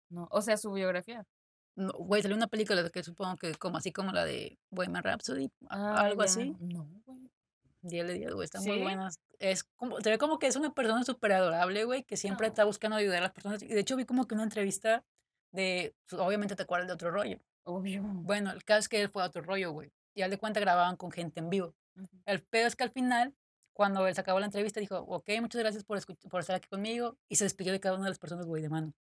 [0.10, 1.26] No, o sea, su biografía.
[1.76, 5.50] No, Güey, salió una película que supongo que como así como la de Bohemian Rhapsody,
[5.70, 6.26] Ah, algo ya.
[6.26, 6.56] así.
[6.60, 7.21] No, güey.
[7.82, 8.82] 10 de 10, güey, están muy ¿Sí?
[8.84, 9.20] buenas.
[9.40, 12.64] Es como, se ve como que es una persona súper adorable, güey, que siempre está
[12.64, 13.64] buscando ayudar a las personas.
[13.64, 15.04] Y de hecho vi como que una entrevista
[15.52, 17.40] de, pues, obviamente te acuerdas de otro rollo.
[17.64, 18.02] Obvio.
[18.04, 19.92] Bueno, el caso es que él fue a otro rollo, güey.
[20.14, 21.74] Y al de cuenta grababan con gente en vivo.
[21.96, 22.08] Ujú.
[22.26, 23.36] El pedo es que al final,
[23.74, 27.18] cuando él se acabó la entrevista, dijo, ok, muchas gracias por, por estar aquí conmigo.
[27.30, 28.94] Y se despidió de cada una de las personas, güey, de mano.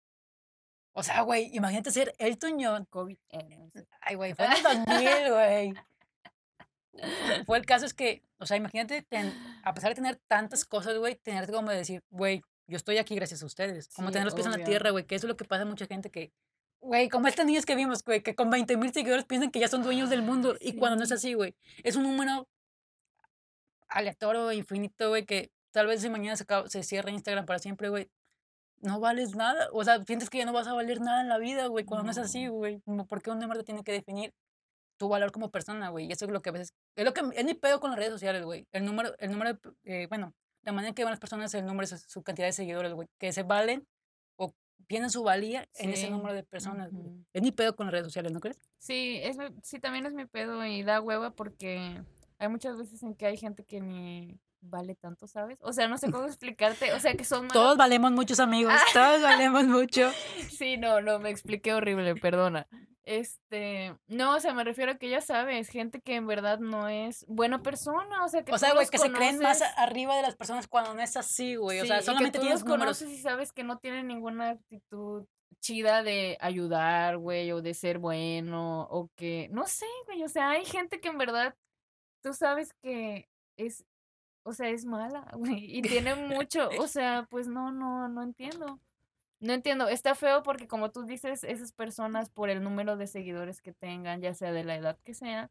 [0.93, 2.85] O sea, güey, imagínate ser Elton John.
[2.85, 3.17] COVID.
[4.01, 5.73] Ay, güey, fue en el 2000, güey.
[7.45, 9.33] Fue el caso es que, o sea, imagínate, ten-
[9.63, 13.15] a pesar de tener tantas cosas, güey, tenerte como de decir, güey, yo estoy aquí
[13.15, 13.87] gracias a ustedes.
[13.95, 15.63] Como Sí, tener los pies en la tierra, güey, que eso es lo que pasa
[15.63, 16.31] a mucha gente que,
[16.81, 19.67] güey, como estas niñas que vimos, güey, que con 20 mil seguidores piensan que ya
[19.67, 20.55] son dueños del mundo.
[20.59, 21.15] Y cuando no es Sí.
[21.15, 22.47] así, güey, es un número
[23.87, 27.89] aleatorio, infinito, güey, que tal vez si mañana se, acaba- se cierra Instagram para siempre,
[27.89, 28.09] güey,
[28.81, 29.67] no vales nada.
[29.73, 32.05] O sea, sientes que ya no vas a valer nada en la vida, güey, cuando
[32.05, 32.53] no es así, No.
[32.53, 32.81] güey.
[33.07, 34.33] ¿Por qué un número te tiene que definir
[34.99, 36.05] tu valor como persona, güey?
[36.05, 37.97] Y eso es lo que a veces, es lo que, es mi pedo con las
[37.97, 38.67] redes sociales, güey.
[38.71, 41.87] El número, el número, eh, bueno, la manera en que van las personas el número,
[41.87, 43.87] su, su cantidad de seguidores, güey, que se valen
[44.35, 44.53] o
[44.87, 46.91] tienen su valía en ese Sí, número de personas.
[46.91, 47.05] güey.
[47.07, 47.25] ujú.
[47.33, 48.59] Es ni pedo con las redes sociales, ¿no crees?
[48.77, 52.01] Sí, es, mi- sí, también es mi pedo y da hueva porque
[52.37, 55.57] hay muchas veces en que hay gente que ni vale tanto, ¿sabes?
[55.61, 58.73] O sea, no sé cómo explicarte, o sea, que son malas Todos valemos muchos amigos,
[58.93, 60.11] todos valemos mucho.
[60.59, 62.67] Sí, no, no, me expliqué horrible, perdona.
[63.09, 66.87] Este, no, o sea, me refiero a que ya sabes, gente que en verdad no
[66.87, 70.21] es buena persona, o sea, que O sea, güey, que se creen más arriba de
[70.21, 71.79] las personas cuando no es así, güey.
[71.79, 72.99] O sea, y que solamente tú tienes los números.
[72.99, 75.25] conoces y sabes que no tienen ninguna actitud
[75.59, 80.51] chida de ayudar, güey, o de ser bueno, o que, no sé, güey, o sea,
[80.51, 81.55] hay gente que en verdad
[82.21, 83.83] tú sabes que es,
[84.45, 86.13] o sea, es mala, güey, y tiene
[86.45, 88.79] mucho, o sea, pues no, no, no entiendo.
[89.39, 93.61] No entiendo, está feo porque como tú dices, esas personas por el número de seguidores
[93.61, 95.49] que tengan, ya sea de la edad que sea,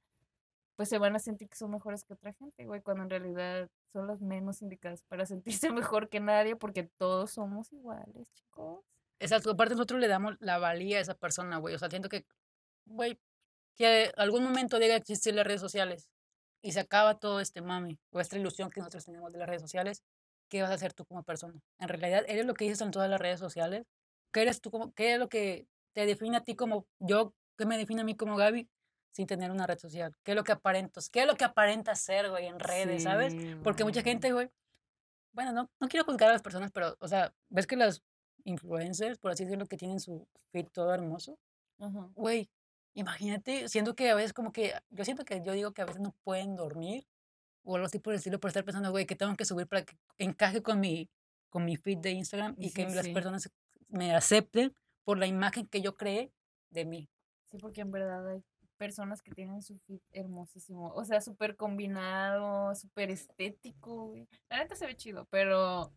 [0.76, 3.68] pues se van a sentir que son mejores que otra gente, güey, cuando en realidad
[3.92, 8.84] son las menos indicadas para sentirse mejor que nadie porque todos somos iguales, chicos.
[9.18, 11.74] Exacto, aparte nosotros le damos la valía a esa persona, güey.
[11.74, 12.26] O sea, siento que,
[12.84, 13.18] güey,
[13.74, 16.10] que algún momento llega a existir las redes sociales
[16.62, 19.62] y se acaba todo este mami o esta ilusión que nosotros tenemos de las redes
[19.62, 20.04] sociales,
[20.48, 21.60] ¿qué vas a hacer tú como persona?
[21.78, 23.86] En realidad, ¿eres lo que dices en todas las redes sociales?
[24.32, 27.66] ¿Qué eres tú como, qué es lo que te define a ti como yo, qué
[27.66, 28.68] me define a mí como Gaby
[29.12, 30.14] sin tener una red social?
[30.22, 31.08] ¿Qué es lo que aparentas?
[31.08, 33.32] ¿Qué es lo que aparenta ser, güey, en redes, sabes?
[33.32, 34.50] Sí, Porque mucha gente, güey,
[35.32, 38.02] bueno, no, no quiero juzgar a las personas, pero, o sea, ves que las
[38.44, 41.38] influencers, por así decirlo, que tienen su feed todo hermoso,
[42.14, 42.50] güey,
[42.94, 46.00] imagínate, siento que a veces como que, yo siento que yo digo que a veces
[46.00, 47.06] no pueden dormir
[47.68, 49.84] o algo así por el estilo, por estar pensando, güey, que tengo que subir para
[49.84, 51.10] que encaje con mi,
[51.50, 53.12] con mi feed de Instagram y que Sí, las sí.
[53.12, 53.50] personas
[53.88, 56.32] me acepten por la imagen que yo creé
[56.70, 57.10] de mí.
[57.44, 58.42] Sí, porque en verdad hay
[58.78, 60.92] personas que tienen su fit hermosísimo.
[60.94, 64.26] O sea, súper combinado, súper estético, güey.
[64.48, 65.92] La neta se ve chido, pero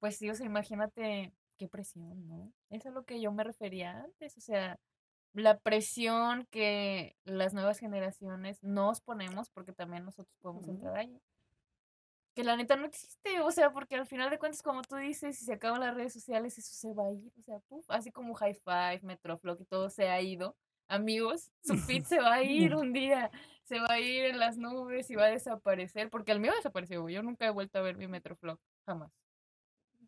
[0.00, 2.52] pues sí, o sea, imagínate qué presión, ¿no?
[2.70, 4.36] Eso es lo que yo me refería antes.
[4.36, 4.80] O sea,
[5.34, 11.20] la presión que las nuevas generaciones nos ponemos, porque también nosotros podemos entrar ahí.
[12.34, 15.38] Que la neta no existe, o sea, porque al final de cuentas, como tú dices,
[15.38, 18.10] si se acaban las redes sociales, eso se va a ir, o sea, puf, así
[18.10, 20.56] como High Five, Metroflog y todo se ha ido,
[20.88, 23.30] amigos, su feed se va a ir un día,
[23.64, 27.06] se va a ir en las nubes y va a desaparecer, porque el mío desapareció,
[27.08, 29.21] yo nunca he vuelto a ver mi Metroflog, jamás.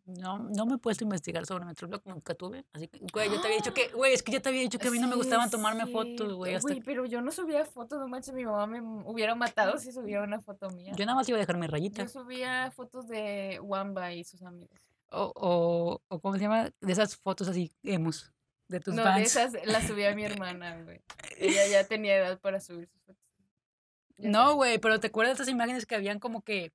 [0.05, 2.63] No, no me he puesto a investigar sobre Metroblog, nunca tuve.
[2.73, 4.77] Así que, güey, yo te había dicho que, güey, es que yo te había dicho
[4.77, 6.53] que a mí no me gustaban tomarme fotos, güey.
[6.53, 9.91] Hasta Güey, pero yo no subía fotos, no manches, mi mamá me hubiera matado si
[9.91, 10.93] subía una foto mía.
[10.95, 12.07] yo nada más iba a dejar mi Yo rayita.
[12.07, 14.79] subía fotos de Wamba y sus amigos.
[15.09, 16.69] O, o, o, ¿cómo se llama?
[16.81, 18.31] De esas fotos así, emos,
[18.67, 21.01] de tus No, de esas las subía mi hermana, güey.
[21.37, 23.21] Ella ya tenía edad para subir sus fotos.
[24.17, 26.71] Ya No, güey, pero ¿te acuerdas de esas imágenes que habían como que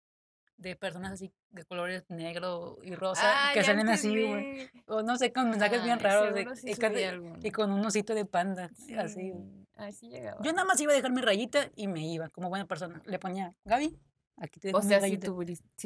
[0.61, 4.69] de personas así de colores negro y rosa Ah, que salen así, güey?
[4.87, 6.71] O no sé, con mensajes bien raros de, seguro sí
[7.43, 9.15] y, con, y un osito de panda, así.
[9.15, 9.33] Sí,
[9.77, 10.43] Ay, sí llegaba.
[10.43, 13.01] Yo nada más iba a dejar mi rayita y me iba, como buena persona.
[13.07, 13.99] Le ponía, Gaby,
[14.37, 15.29] aquí te dejo O mi sea, sí, rayita.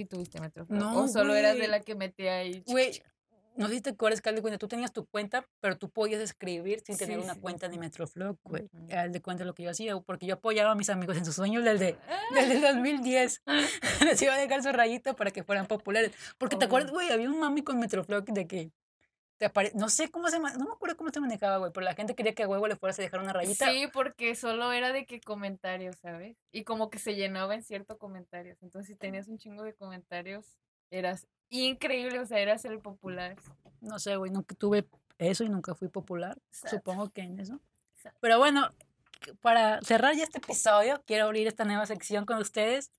[0.09, 0.79] tuviste, Metroflog.
[0.79, 2.63] No, o solo eras de la que metía ahí.
[2.67, 3.01] Güey.
[3.57, 6.81] No sé si te acuerdas, que cuenta, tú tenías tu cuenta, pero tú podías escribir
[6.81, 7.41] sin tener una sí.
[7.41, 8.69] cuenta de Metroflog, güey.
[8.73, 8.87] Ujú.
[8.91, 11.37] Haz de cuenta lo que yo hacía, porque yo apoyaba a mis amigos en sus
[11.37, 11.97] sueños desde,
[12.35, 13.43] desde el 2010.
[14.05, 16.13] Les iba a dejar su rayito para que fueran populares.
[16.39, 18.71] Porque te acuerdas, güey, había un mami con Metroflog de que
[19.37, 19.73] te apare...
[19.75, 22.35] no sé cómo se no me acuerdo cómo se manejaba, güey, pero la gente quería
[22.35, 23.71] que a huevo le fueras a dejar una rayita.
[23.71, 26.37] Sí, porque solo era de que comentarios, ¿sabes?
[26.53, 28.63] Y como que se llenaba en cierto comentarios.
[28.63, 30.59] Entonces, si tenías un chingo de comentarios,
[30.99, 33.37] eras increíble, o sea, eras el popular.
[33.81, 34.89] No sé, güey, nunca tuve
[35.19, 36.39] eso y nunca fui popular.
[36.51, 36.71] Sad.
[36.71, 37.61] Supongo que en eso.
[37.97, 38.13] Sad.
[38.21, 38.73] Pero bueno,
[39.41, 42.91] para cerrar ya este episodio, quiero abrir esta nueva sección con ustedes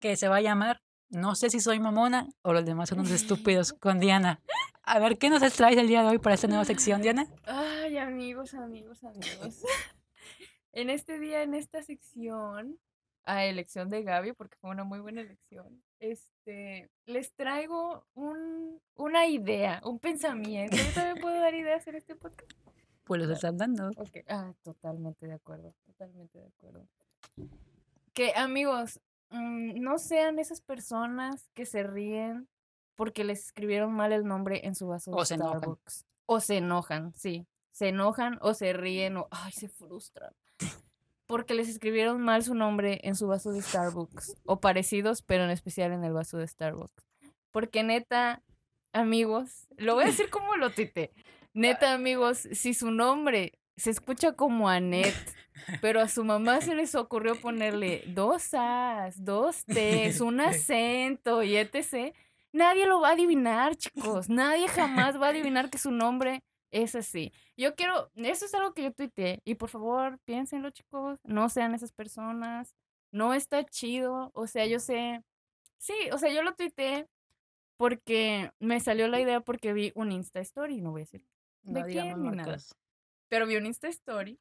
[0.00, 3.12] que se va a llamar No sé si soy mamona o los demás son unos
[3.12, 4.40] estúpidos con Diana.
[4.82, 7.26] A ver, ¿qué nos traes el día de hoy para esta nueva sección, Diana?
[7.44, 9.62] Ay, amigos, amigos, amigos.
[10.72, 12.78] en este día, en esta sección,
[13.24, 19.26] a elección de Gaby, porque fue una muy buena elección, este, les traigo un, una
[19.26, 20.76] idea, un pensamiento.
[20.76, 22.50] Yo también puedo dar ideas en este podcast.
[23.04, 23.88] Pues los están dando.
[23.96, 26.86] Ok, ah, totalmente de acuerdo, totalmente de acuerdo.
[28.12, 32.48] Que amigos, mm, no sean esas personas que se ríen
[32.96, 35.58] porque les escribieron mal el nombre en su vaso de O se enojan.
[35.58, 36.04] Starbucks.
[36.26, 37.46] O se enojan, sí.
[37.70, 40.32] Se enojan o se ríen o, ay, se frustran.
[41.26, 44.36] Porque les escribieron mal su nombre en su vaso de Starbucks.
[44.44, 47.06] O parecidos, pero en especial en el vaso de Starbucks.
[47.50, 48.42] Porque neta,
[48.92, 51.12] amigos, lo voy a decir como lo tite.
[51.54, 55.14] Neta, amigos, si su nombre se escucha como Anet,
[55.80, 61.56] pero a su mamá se les ocurrió ponerle dos As, dos Ts, un acento y
[61.56, 62.14] etc.,
[62.52, 64.28] nadie lo va a adivinar, chicos.
[64.28, 66.42] Nadie jamás va a adivinar que su nombre
[66.82, 67.32] es así.
[67.56, 69.40] Yo quiero, eso es algo que yo tuiteé.
[69.44, 71.18] Y por favor, piénsenlo, chicos.
[71.24, 72.74] No sean esas personas.
[73.10, 74.30] No está chido.
[74.34, 75.22] O sea, yo sé.
[75.78, 77.08] Sí, o sea, yo lo tuiteé
[77.78, 80.80] porque me salió la idea porque vi un Insta Story.
[80.80, 81.24] No voy a decir
[81.62, 82.58] de No qué digamos ni nada.
[83.28, 84.38] Pero vi un Insta Story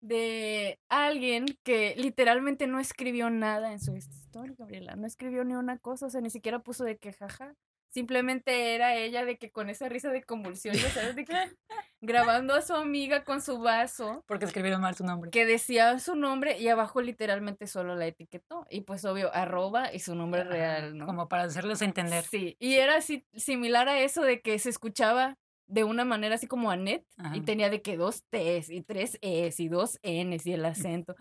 [0.00, 4.96] de alguien que literalmente no escribió nada en su Insta Story, Gabriela.
[4.96, 7.56] No escribió ni una cosa, o sea, ni siquiera puso de que jaja.
[7.94, 11.32] Simplemente era ella de que con esa risa de convulsión, ya sabes, de que
[12.00, 15.30] grabando a su amiga con su vaso Porque escribieron mal su nombre.
[15.30, 18.66] que decía su nombre y abajo literalmente solo la etiquetó.
[18.68, 21.06] Y pues obvio, arroba y su nombre real, ¿no?
[21.06, 22.24] Como para hacerles entender.
[22.24, 25.38] Sí, y era así similar a eso de que se escuchaba
[25.68, 29.60] de una manera así como Annette y tenía de que dos T's y tres E's
[29.60, 31.14] y dos N's y el acento.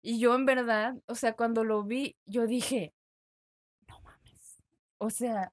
[0.00, 2.94] Y yo en verdad, o sea, cuando lo vi, yo dije,
[3.88, 4.62] no mames.
[4.98, 5.52] O sea,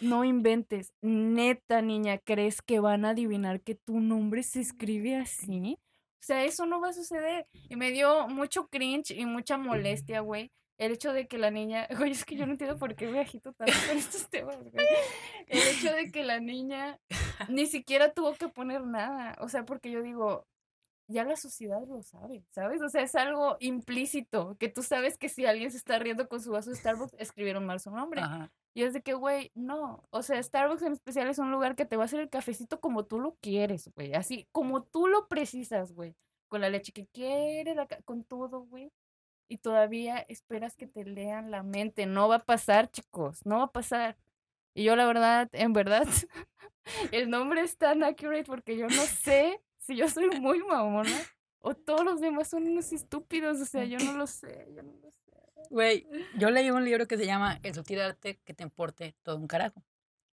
[0.00, 0.92] no inventes.
[1.00, 5.78] Neta, niña, ¿crees que van a adivinar que tu nombre se escribe así?
[6.22, 7.46] O sea, eso no va a suceder.
[7.52, 10.52] Y me dio mucho cringe y mucha molestia, güey.
[10.78, 13.20] El hecho de que la niña, güey, es que yo no entiendo por qué me
[13.20, 14.86] agito tanto con estos temas, güey.
[15.48, 16.98] El hecho de que la niña
[17.48, 19.36] ni siquiera tuvo que poner nada.
[19.40, 20.46] O sea, porque yo digo,
[21.08, 22.80] ya la sociedad lo sabe, ¿sabes?
[22.82, 26.40] O sea, es algo implícito, que tú sabes que si alguien se está riendo con
[26.40, 28.20] su vaso de Starbucks, escribieron mal su nombre.
[28.20, 28.50] Ajá.
[28.74, 30.06] Y es de que, güey, no.
[30.10, 32.80] O sea, Starbucks en especial es un lugar que te va a hacer el cafecito
[32.80, 34.14] como tú lo quieres, güey.
[34.14, 36.16] Así, como tú lo precisas, güey.
[36.48, 38.90] Con la leche que quieres, con todo, güey.
[39.48, 42.06] Y todavía esperas que te lean la mente.
[42.06, 43.44] No va a pasar, chicos.
[43.44, 44.16] No va a pasar.
[44.74, 46.06] Y yo, la verdad, en verdad,
[47.12, 51.10] el nombre es tan accurate porque yo no sé si yo soy muy mamona
[51.58, 53.60] o todos los demás son unos estúpidos.
[53.60, 54.72] O sea, yo no lo sé.
[54.74, 55.21] Yo no lo sé.
[55.70, 56.06] Güey,
[56.36, 59.46] yo leí un libro que se llama El sutil arte que te importe todo un
[59.46, 59.82] carajo.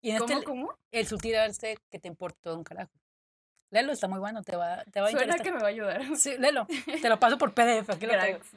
[0.00, 0.78] Y en este, ¿Cómo, li- cómo?
[0.92, 2.92] El sutil arte que te importe todo un carajo.
[3.70, 5.44] Léelo, está muy bueno, te va, te va a Suena interesar.
[5.44, 6.16] que me va a ayudar.
[6.16, 6.66] Sí, léelo.
[7.02, 8.52] Te lo paso por PDF, aquí lo cracks.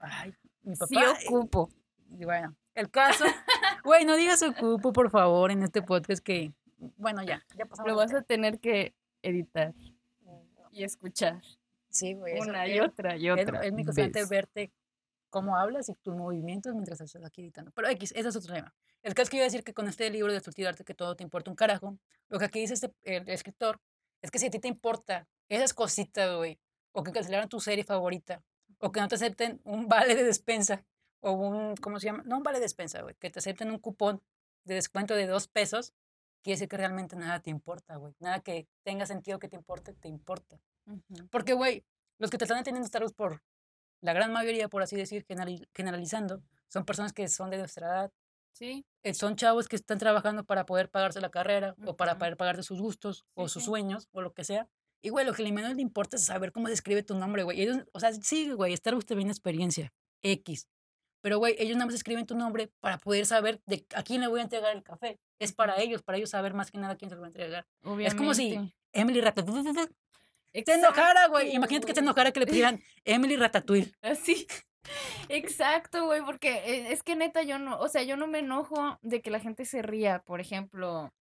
[0.00, 0.86] Ay, mi papá.
[0.88, 1.70] Sí ocupo.
[2.18, 3.24] Y bueno, el caso.
[3.84, 6.52] Güey, no digas ocupo, por favor, en este podcast que.
[6.96, 7.90] Bueno, ya, ya pasamos.
[7.90, 10.42] Lo vas a tener que editar tema.
[10.72, 11.40] y escuchar
[11.88, 12.38] Sí, güey.
[12.40, 13.60] una y es- otra y Es, otra.
[13.64, 14.28] es mi constante vez.
[14.28, 14.72] verte
[15.30, 17.70] cómo hablas y tus movimientos mientras estás aquí editando.
[17.72, 18.74] Pero X, ese es otro tema.
[19.02, 20.94] El caso es que iba a decir que con este libro de Sutil Arte que
[20.94, 23.80] todo te importa un carajo, lo que aquí dice este, el escritor
[24.20, 26.60] es que si a ti te importa esas cositas, güey,
[26.92, 28.42] o que cancelaron tu serie favorita,
[28.78, 30.84] o que no te acepten un vale de despensa,
[31.20, 32.22] o un, ¿cómo se llama?
[32.26, 34.22] No un vale de despensa, güey, que te acepten un cupón
[34.64, 35.94] de descuento de dos pesos,
[36.42, 38.14] quiere decir que realmente nada te importa, güey.
[38.18, 40.60] Nada que tenga sentido que te importe, te importa.
[40.86, 41.28] Ujú.
[41.30, 41.84] Porque, güey,
[42.18, 43.42] los que te están atendiendo Star Wars por
[44.00, 48.12] la gran mayoría, por así decir, generali- generalizando, son personas que son de nuestra edad,
[48.52, 52.36] Sí, eh, son chavos que están trabajando para poder pagarse la carrera o para poder
[52.36, 53.66] pagarse sus gustos o sus sí.
[53.66, 54.68] sueños o lo que sea.
[55.02, 57.44] Y, güey, lo que le menos le importa es saber cómo se escribe tu nombre,
[57.44, 57.62] güey.
[57.62, 59.92] Ellos, o sea, sí, güey, Starbucks te viene experiencia,
[60.22, 60.66] X.
[61.22, 64.26] Pero, güey, ellos nada más escriben tu nombre para poder saber de a quién le
[64.26, 65.20] voy a entregar el café.
[65.38, 67.30] Es para ellos, para ellos saber más que nada a quién se lo va a
[67.30, 67.66] entregar.
[67.82, 68.08] obviamente.
[68.08, 68.58] Es como si
[68.92, 69.62] Emily Ratatouille
[70.52, 71.54] Exacto, enojara, güey.
[71.54, 72.04] Imagínate que güey.
[72.04, 73.92] enojara que le pidieran Emily Ratatouille.
[74.02, 74.46] Así.
[75.28, 78.98] Exacto, güey, porque eh, es que neta yo no, o sea, yo no me enojo
[79.02, 81.12] de que la gente se ría, por ejemplo,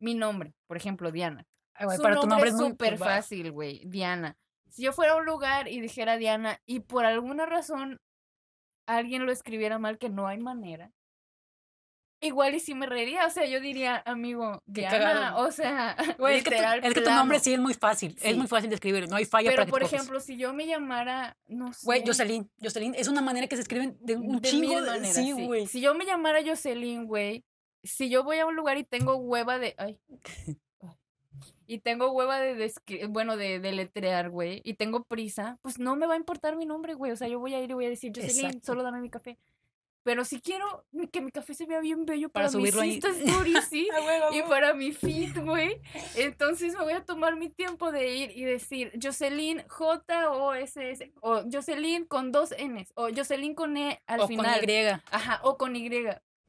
[0.00, 1.46] mi nombre, por ejemplo, Diana.
[1.74, 4.36] Ay, Su para tu nombre es súper fácil, güey, Diana.
[4.68, 8.00] Si yo fuera a un lugar y dijera Diana y por alguna razón
[8.86, 10.92] alguien lo escribiera mal, que no hay manera,
[12.20, 16.44] igual y sí me reiría, o sea, yo diría, amigo, Diana, o sea, Güey, es
[16.44, 18.16] que, tu, es que tu nombre sí es muy fácil.
[18.22, 19.08] Es muy fácil de escribir.
[19.08, 21.84] No hay falla Pero, para que por te ejemplo, si yo me llamara, no sé.
[21.84, 22.50] Güey, Jocelyn.
[22.62, 24.90] Jocelyn es una manera que se escriben de un de chingo de.
[24.90, 25.46] maneras, sí, sí.
[25.46, 25.66] güey.
[25.66, 27.44] Si yo me llamara Jocelyn, güey,
[27.84, 29.74] si yo voy a un lugar y tengo hueva de.
[29.78, 30.00] Ay.
[30.80, 30.96] ay,
[31.66, 35.94] Y tengo hueva de, descri- bueno, de, de letrear, güey, y tengo prisa, pues no
[35.96, 37.12] me va a importar mi nombre, güey.
[37.12, 38.66] O sea, yo voy a ir y voy a decir, Jocelyn, Exacto.
[38.66, 39.38] solo dame mi café.
[40.04, 43.64] Pero si quiero que mi café se vea bien bello Para para, subirlo mis Stories,
[43.68, 43.88] sí.
[43.92, 45.80] Ah, Y para mi feed, güey.
[46.16, 51.12] Entonces me voy a tomar mi tiempo de ir y decir Jocelyn J-O-S-S.
[51.20, 52.92] O Jocelyn con dos Ns.
[52.94, 54.60] O Jocelyn con E al o final.
[54.60, 54.86] con Y.
[55.10, 55.90] Ajá, o con Y.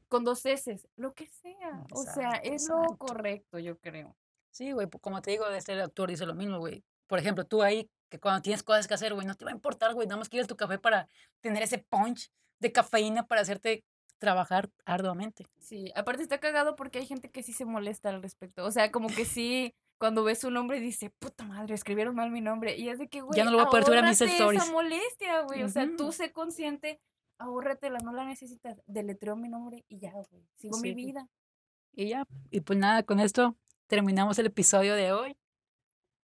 [0.08, 0.80] Con dos S.
[0.96, 1.84] Lo que sea.
[1.92, 4.16] O sea, Exacto, es lo correcto, yo creo.
[4.50, 4.86] Sí, güey.
[4.86, 6.82] pues, Como te digo, este autor dice lo mismo, güey.
[7.06, 9.54] Por ejemplo, tú ahí, que cuando tienes cosas que hacer, güey, no te va a
[9.54, 10.06] importar, güey.
[10.06, 11.08] Nada más quieres tu café para
[11.40, 12.30] tener ese punch
[12.60, 13.84] de cafeína para hacerte
[14.18, 15.46] trabajar arduamente.
[15.58, 18.64] Sí, aparte está cagado porque hay gente que sí se molesta al respecto.
[18.64, 22.40] O sea, como que sí, cuando ve su nombre dice, puta madre, escribieron mal mi
[22.40, 22.76] nombre.
[22.76, 24.62] Y es de que, güey, Ya no lo voy a poder subir a mis stories.
[24.62, 25.62] esa molestia, güey.
[25.62, 27.00] O sea, tú sé consciente,
[27.38, 28.80] ahórratela, no la necesitas.
[28.86, 30.46] Deletreo mi nombre y ya, güey.
[30.56, 31.26] Sigo mi vida.
[31.92, 33.56] Y ya, y pues nada, con esto
[33.88, 35.36] terminamos el episodio de hoy.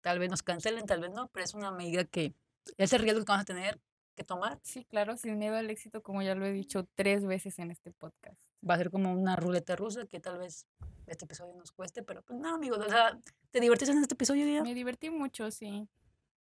[0.02, 2.34] Tal vez nos cancelen, tal vez no, pero es una medida que
[2.78, 3.80] es el riesgo que vamos a tener
[4.14, 4.60] que tomar.
[4.64, 7.92] Sí, claro, sin miedo al éxito, como ya lo he dicho tres veces en este
[7.92, 8.40] podcast.
[8.68, 10.66] Va a ser como una ruleta rusa que tal vez
[11.08, 13.18] este episodio nos cueste, pero pues no, amigos, o sea,
[13.52, 14.64] ¿te divertiste en este episodio ya?
[14.64, 15.88] Me divertí mucho, sí,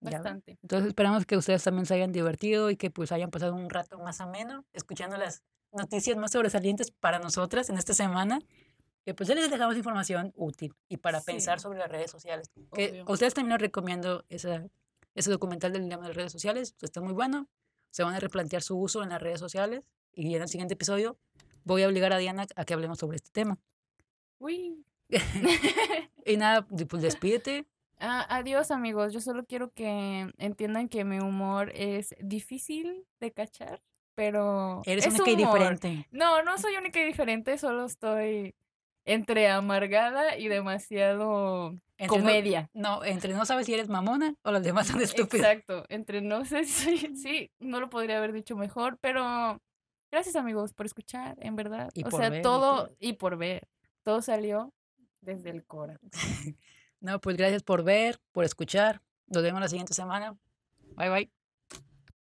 [0.01, 0.57] Ya, bastante.
[0.61, 3.97] Entonces esperamos que ustedes también se hayan divertido y que pues hayan pasado un rato
[3.99, 8.39] más ameno escuchando las noticias más sobresalientes para nosotras en esta semana.
[9.03, 11.63] Que pues ya les dejamos información útil y para pensar Sí.
[11.63, 12.51] sobre las redes sociales.
[12.71, 14.63] Que ustedes también les recomiendo esa,
[15.15, 16.75] ese documental del dilema de las redes sociales.
[16.81, 17.47] Está muy bueno.
[17.89, 19.83] Se van a replantear su uso en las redes sociales.
[20.13, 21.17] Y en el siguiente episodio
[21.63, 23.57] voy a obligar a Diana a que hablemos sobre este tema.
[24.39, 24.83] Uy.
[26.23, 27.65] Y nada, pues despídete.
[27.99, 33.81] Ah, adiós amigos, yo solo quiero que entiendan que mi humor es difícil de cachar,
[34.15, 35.59] pero Eres es única y humor.
[35.59, 36.07] diferente.
[36.11, 38.55] No, no soy única y diferente, solo estoy
[39.05, 42.69] entre amargada y demasiado Entre comedia.
[42.73, 45.45] No, entre no sabes si eres mamona o los demás son estúpidos.
[45.45, 49.59] Exacto, entre no sé si sí, no lo podría haber dicho mejor, pero
[50.11, 51.89] gracias amigos por escuchar, en verdad.
[51.93, 53.67] Y o sea, ver, y todo por- y por ver,
[54.03, 54.73] todo salió
[55.21, 55.99] desde el cora.
[57.03, 59.01] No, pues gracias por ver, por escuchar.
[59.25, 60.37] Nos vemos la siguiente semana.
[60.95, 61.40] Bye bye.